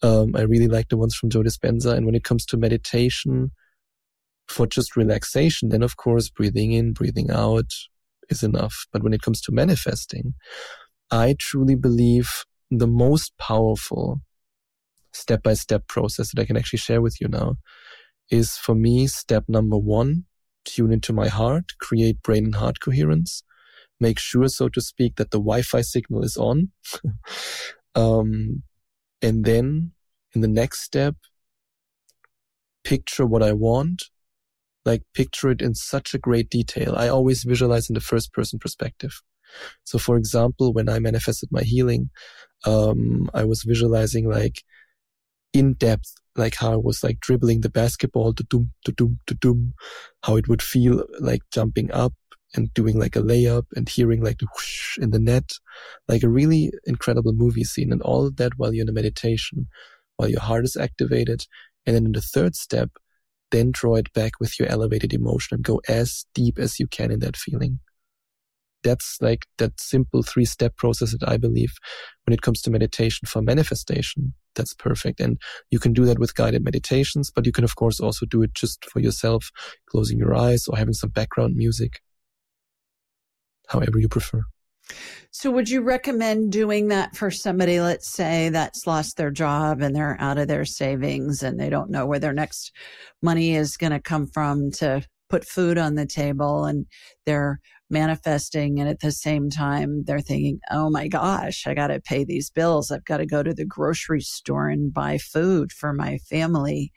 [0.02, 1.94] Um, I really like the ones from Joe Dispenza.
[1.96, 3.52] And when it comes to meditation
[4.48, 7.72] for just relaxation, then of course breathing in, breathing out,
[8.30, 8.88] is enough.
[8.92, 10.34] But when it comes to manifesting,
[11.12, 14.22] I truly believe the most powerful
[15.14, 17.56] step by step process that I can actually share with you now
[18.30, 20.24] is for me, step number one,
[20.64, 23.44] tune into my heart, create brain and heart coherence,
[24.02, 26.72] make sure, so to speak, that the Wi-Fi signal is on.
[27.95, 28.64] um,
[29.22, 29.91] and then
[30.34, 31.16] in the next step,
[32.84, 34.04] picture what I want,
[34.86, 36.95] like picture it in such a great detail.
[36.97, 39.22] I always visualize in the first person perspective.
[39.84, 42.10] So for example, when I manifested my healing,
[42.66, 44.64] um, I was visualizing like
[45.54, 49.36] in depth, like how I was like dribbling the basketball to doom, to doom, to
[49.36, 49.74] doom,
[50.24, 52.14] how it would feel like jumping up
[52.56, 55.52] and doing like a layup and hearing like the whoosh in the net,
[56.08, 59.68] like a really incredible movie scene and all of that while you're in a meditation,
[60.18, 61.45] while your heart is activated.
[61.86, 62.89] And then in the third step,
[63.52, 67.12] then draw it back with your elevated emotion and go as deep as you can
[67.12, 67.80] in that feeling.
[68.84, 71.74] that's like that simple three step process that I believe
[72.26, 75.20] when it comes to meditation for manifestation, that's perfect.
[75.20, 75.39] And
[75.70, 78.54] you can do that with guided meditations, but you can of course also do it
[78.54, 79.52] just for yourself,
[79.89, 82.02] closing your eyes or having some background music,
[83.72, 84.44] however you prefer.
[85.32, 89.96] So, would you recommend doing that for somebody, let's say, that's lost their job and
[89.96, 92.74] they're out of their savings and they don't know where their next
[93.22, 96.86] money is going to come from to put food on the table and
[97.26, 98.80] they're manifesting.
[98.80, 102.50] And at the same time, they're thinking, oh my gosh, I got to pay these
[102.50, 102.92] bills.
[102.92, 106.92] I've got to go to the grocery store and buy food for my family.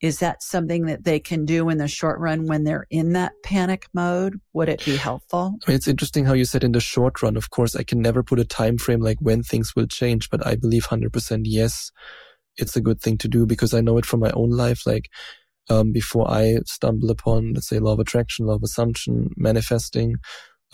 [0.00, 3.32] Is that something that they can do in the short run when they're in that
[3.42, 4.40] panic mode?
[4.52, 5.56] Would it be helpful?
[5.66, 7.36] I mean, it's interesting how you said in the short run.
[7.36, 10.46] Of course, I can never put a time frame like when things will change, but
[10.46, 11.90] I believe 100% yes,
[12.56, 14.86] it's a good thing to do because I know it from my own life.
[14.86, 15.08] Like,
[15.68, 20.14] um, before I stumble upon, let's say, law of attraction, law of assumption, manifesting,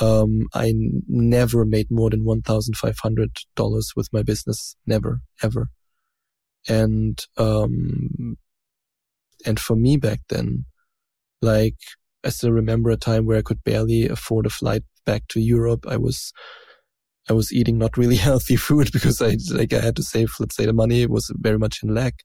[0.01, 4.77] um, I n- never made more than $1,500 with my business.
[4.87, 5.69] Never, ever.
[6.69, 8.37] And, um,
[9.45, 10.65] and for me back then,
[11.43, 11.77] like,
[12.25, 15.85] I still remember a time where I could barely afford a flight back to Europe.
[15.87, 16.33] I was,
[17.29, 20.57] I was eating not really healthy food because I, like, I had to save, let's
[20.57, 22.25] say the money was very much in lack.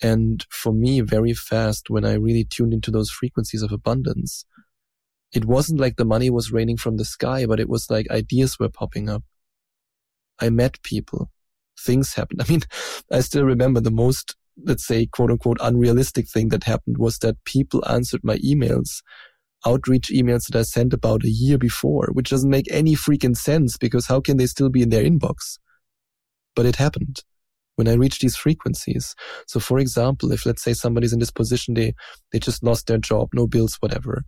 [0.00, 4.44] And for me, very fast, when I really tuned into those frequencies of abundance,
[5.32, 8.58] it wasn't like the money was raining from the sky, but it was like ideas
[8.58, 9.22] were popping up.
[10.40, 11.30] I met people.
[11.78, 12.42] Things happened.
[12.46, 12.62] I mean,
[13.10, 17.42] I still remember the most let's say, quote unquote, unrealistic thing that happened was that
[17.44, 19.02] people answered my emails,
[19.66, 23.76] outreach emails that I sent about a year before, which doesn't make any freaking sense
[23.76, 25.58] because how can they still be in their inbox?
[26.54, 27.22] But it happened
[27.76, 29.14] when I reached these frequencies.
[29.46, 31.94] So for example, if let's say somebody's in this position, they,
[32.32, 34.24] they just lost their job, no bills, whatever.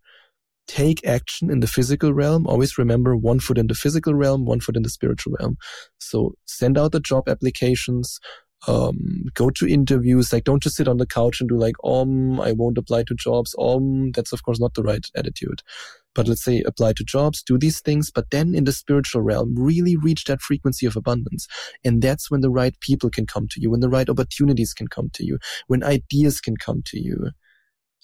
[0.66, 2.46] Take action in the physical realm.
[2.46, 5.56] Always remember one foot in the physical realm, one foot in the spiritual realm.
[5.98, 8.18] So send out the job applications,
[8.66, 10.32] um, go to interviews.
[10.32, 13.14] Like, don't just sit on the couch and do like, um, I won't apply to
[13.14, 13.54] jobs.
[13.58, 15.62] Um, that's of course not the right attitude.
[16.14, 19.54] But let's say apply to jobs, do these things, but then in the spiritual realm,
[19.58, 21.48] really reach that frequency of abundance.
[21.84, 24.86] And that's when the right people can come to you, when the right opportunities can
[24.86, 27.30] come to you, when ideas can come to you.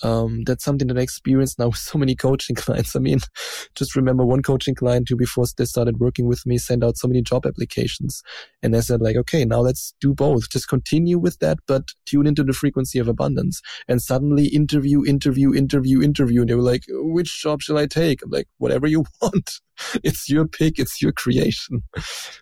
[0.02, 2.96] Um, that's something that I experienced now with so many coaching clients.
[2.96, 3.18] I mean,
[3.74, 7.08] just remember one coaching client who before they started working with me sent out so
[7.08, 8.22] many job applications.
[8.62, 10.50] And I said like, okay, now let's do both.
[10.50, 15.54] Just continue with that, but tune into the frequency of abundance and suddenly interview, interview,
[15.54, 16.40] interview, interview.
[16.42, 18.22] And they were like, which job shall I take?
[18.22, 19.60] I'm like, whatever you want.
[20.04, 20.78] it's your pick.
[20.78, 21.82] It's your creation.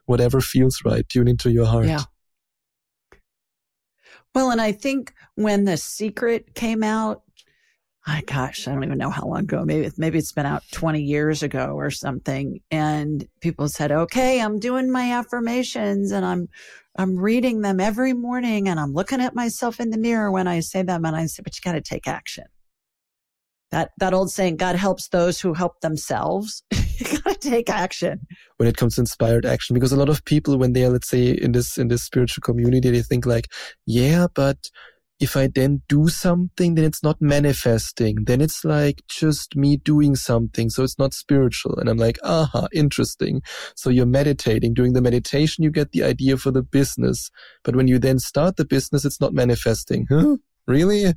[0.06, 1.08] whatever feels right.
[1.08, 1.86] Tune into your heart.
[1.86, 2.02] Yeah.
[4.34, 7.22] Well, and I think when The Secret came out,
[8.08, 9.64] my gosh, I don't even know how long ago.
[9.66, 12.60] Maybe maybe it's been out 20 years ago or something.
[12.70, 16.48] And people said, "Okay, I'm doing my affirmations and I'm
[16.96, 20.60] I'm reading them every morning and I'm looking at myself in the mirror when I
[20.60, 22.46] say them and I say, but you got to take action."
[23.72, 26.62] That that old saying, God helps those who help themselves.
[26.70, 28.26] you got to take action.
[28.56, 31.10] When it comes to inspired action because a lot of people when they are let's
[31.10, 33.48] say in this in this spiritual community they think like,
[33.84, 34.70] "Yeah, but
[35.20, 38.24] if I then do something, then it's not manifesting.
[38.24, 40.70] Then it's like just me doing something.
[40.70, 41.76] So it's not spiritual.
[41.78, 43.42] And I'm like, aha, interesting.
[43.74, 44.74] So you're meditating.
[44.74, 47.30] During the meditation, you get the idea for the business.
[47.64, 50.06] But when you then start the business, it's not manifesting.
[50.08, 50.36] Huh?
[50.68, 51.12] Really?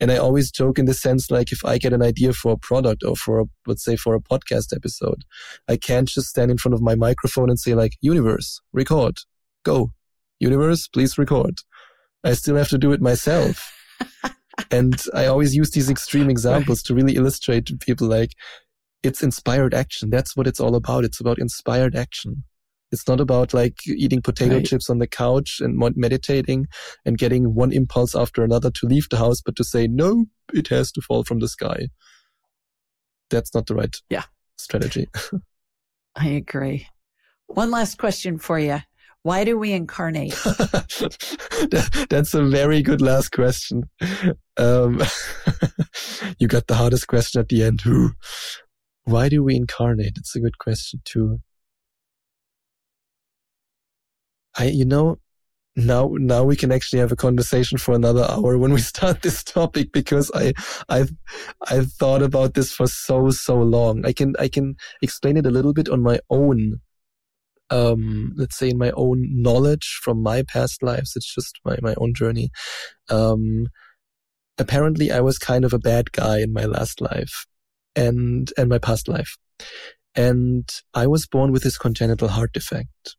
[0.00, 2.58] And I always joke in the sense like if I get an idea for a
[2.58, 5.24] product or for a, let's say for a podcast episode,
[5.68, 9.18] I can't just stand in front of my microphone and say like, universe, record,
[9.62, 9.92] go.
[10.40, 11.60] Universe, please record
[12.26, 13.72] I still have to do it myself.
[14.70, 18.32] and I always use these extreme examples to really illustrate to people like
[19.04, 20.10] it's inspired action.
[20.10, 21.04] That's what it's all about.
[21.04, 22.42] It's about inspired action.
[22.90, 24.66] It's not about like eating potato right.
[24.66, 26.66] chips on the couch and meditating
[27.04, 30.66] and getting one impulse after another to leave the house, but to say, no, it
[30.68, 31.88] has to fall from the sky.
[33.30, 34.24] That's not the right yeah.
[34.56, 35.08] strategy.
[36.16, 36.88] I agree.
[37.46, 38.80] One last question for you.
[39.26, 40.38] Why do we incarnate?
[42.10, 43.90] That's a very good last question.
[44.56, 45.02] Um,
[46.38, 47.80] you got the hardest question at the end.
[47.80, 48.12] Who?
[49.02, 50.12] Why do we incarnate?
[50.16, 51.40] It's a good question too.
[54.56, 55.18] I, you know,
[55.74, 59.42] now now we can actually have a conversation for another hour when we start this
[59.42, 60.52] topic because I
[60.88, 61.10] I've
[61.68, 64.06] I've thought about this for so so long.
[64.06, 66.80] I can I can explain it a little bit on my own
[67.70, 71.12] um, let's say in my own knowledge from my past lives.
[71.16, 72.50] It's just my, my own journey.
[73.10, 73.66] Um,
[74.58, 77.46] apparently I was kind of a bad guy in my last life
[77.94, 79.36] and, and my past life.
[80.14, 83.16] And I was born with this congenital heart defect.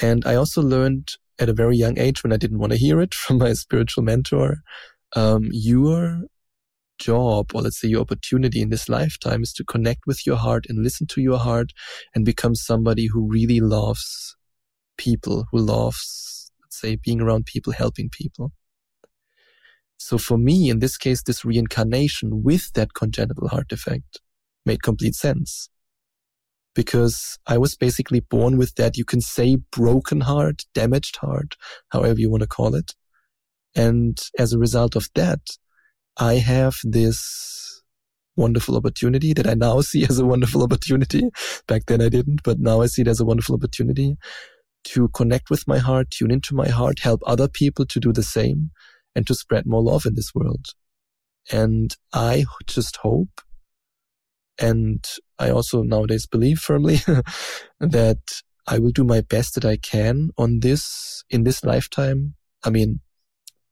[0.00, 3.00] And I also learned at a very young age when I didn't want to hear
[3.00, 4.58] it from my spiritual mentor,
[5.14, 6.22] um, your
[6.98, 10.66] job or let's say your opportunity in this lifetime is to connect with your heart
[10.68, 11.72] and listen to your heart
[12.14, 14.36] and become somebody who really loves
[14.96, 18.52] people, who loves, let's say, being around people, helping people.
[19.96, 24.20] So for me, in this case, this reincarnation with that congenital heart defect
[24.64, 25.68] made complete sense
[26.74, 28.96] because I was basically born with that.
[28.96, 31.56] You can say broken heart, damaged heart,
[31.88, 32.94] however you want to call it.
[33.74, 35.40] And as a result of that,
[36.18, 37.82] I have this
[38.36, 41.30] wonderful opportunity that I now see as a wonderful opportunity.
[41.66, 44.16] Back then I didn't, but now I see it as a wonderful opportunity
[44.84, 48.22] to connect with my heart, tune into my heart, help other people to do the
[48.22, 48.70] same
[49.14, 50.66] and to spread more love in this world.
[51.50, 53.40] And I just hope
[54.58, 55.06] and
[55.38, 56.96] I also nowadays believe firmly
[57.80, 62.34] that I will do my best that I can on this in this lifetime.
[62.64, 63.00] I mean,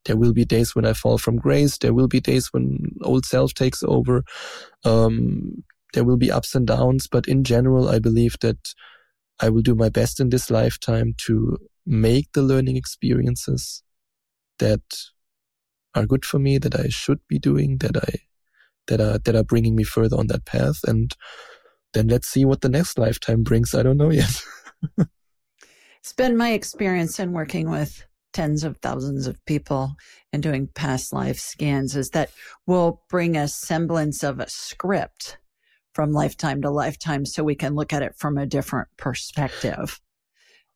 [0.06, 1.78] there will be days when I fall from grace.
[1.78, 4.22] There will be days when old self takes over.
[4.84, 8.58] Um, there will be ups and downs, but in general, I believe that
[9.40, 13.82] I will do my best in this lifetime to make the learning experiences
[14.58, 14.82] that
[15.94, 18.26] are good for me, that I should be doing, that I
[18.86, 21.16] that are that are bringing me further on that path and
[21.94, 24.42] then let's see what the next lifetime brings i don't know yet
[25.98, 28.06] it's been my experience in working with
[28.36, 29.96] tens of thousands of people
[30.30, 32.30] and doing past life scans is that
[32.66, 35.38] we'll bring a semblance of a script
[35.94, 40.02] from lifetime to lifetime so we can look at it from a different perspective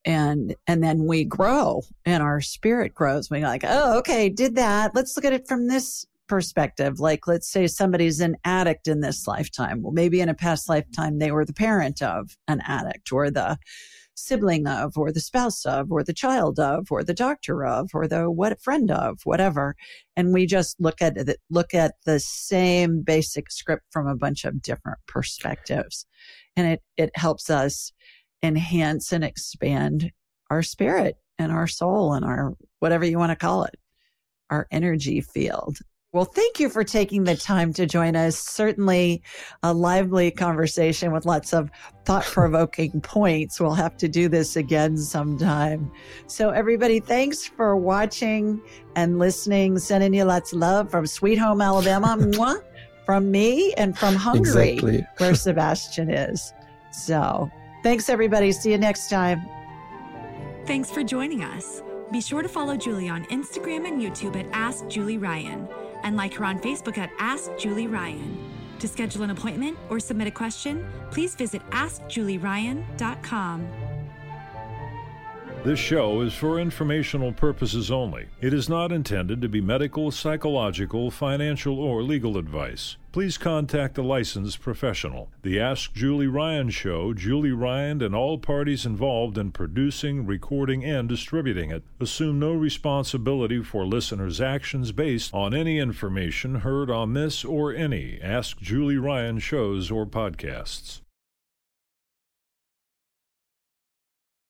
[0.06, 4.94] and and then we grow and our spirit grows we're like oh okay did that
[4.94, 7.00] let's look at it from this perspective.
[7.00, 9.82] Like, let's say somebody's an addict in this lifetime.
[9.82, 13.58] Well, maybe in a past lifetime, they were the parent of an addict or the
[14.14, 18.06] sibling of, or the spouse of, or the child of, or the doctor of, or
[18.06, 19.76] the what friend of, whatever.
[20.16, 24.44] And we just look at it, look at the same basic script from a bunch
[24.44, 26.06] of different perspectives.
[26.56, 27.92] And it, it helps us
[28.42, 30.12] enhance and expand
[30.50, 33.76] our spirit and our soul and our whatever you want to call it,
[34.50, 35.78] our energy field.
[36.12, 38.36] Well, thank you for taking the time to join us.
[38.36, 39.22] Certainly
[39.62, 41.70] a lively conversation with lots of
[42.04, 43.60] thought provoking points.
[43.60, 45.92] We'll have to do this again sometime.
[46.26, 48.60] So, everybody, thanks for watching
[48.96, 49.78] and listening.
[49.78, 52.60] Sending you lots of love from Sweet Home, Alabama, mwah,
[53.06, 55.06] from me, and from Hungary, exactly.
[55.18, 56.52] where Sebastian is.
[56.90, 57.48] So,
[57.84, 58.50] thanks, everybody.
[58.50, 59.46] See you next time.
[60.66, 61.84] Thanks for joining us.
[62.10, 65.68] Be sure to follow Julie on Instagram and YouTube at Ask Julie Ryan
[66.02, 68.50] and like her on Facebook at Ask Julie Ryan.
[68.80, 73.68] To schedule an appointment or submit a question, please visit AskJulieRyan.com.
[75.62, 78.24] This show is for informational purposes only.
[78.40, 82.96] It is not intended to be medical, psychological, financial, or legal advice.
[83.12, 85.32] Please contact a licensed professional.
[85.42, 91.08] The Ask Julie Ryan Show, Julie Ryan and all parties involved in producing, recording, and
[91.08, 97.44] distributing it assume no responsibility for listeners' actions based on any information heard on this
[97.44, 101.00] or any Ask Julie Ryan shows or podcasts.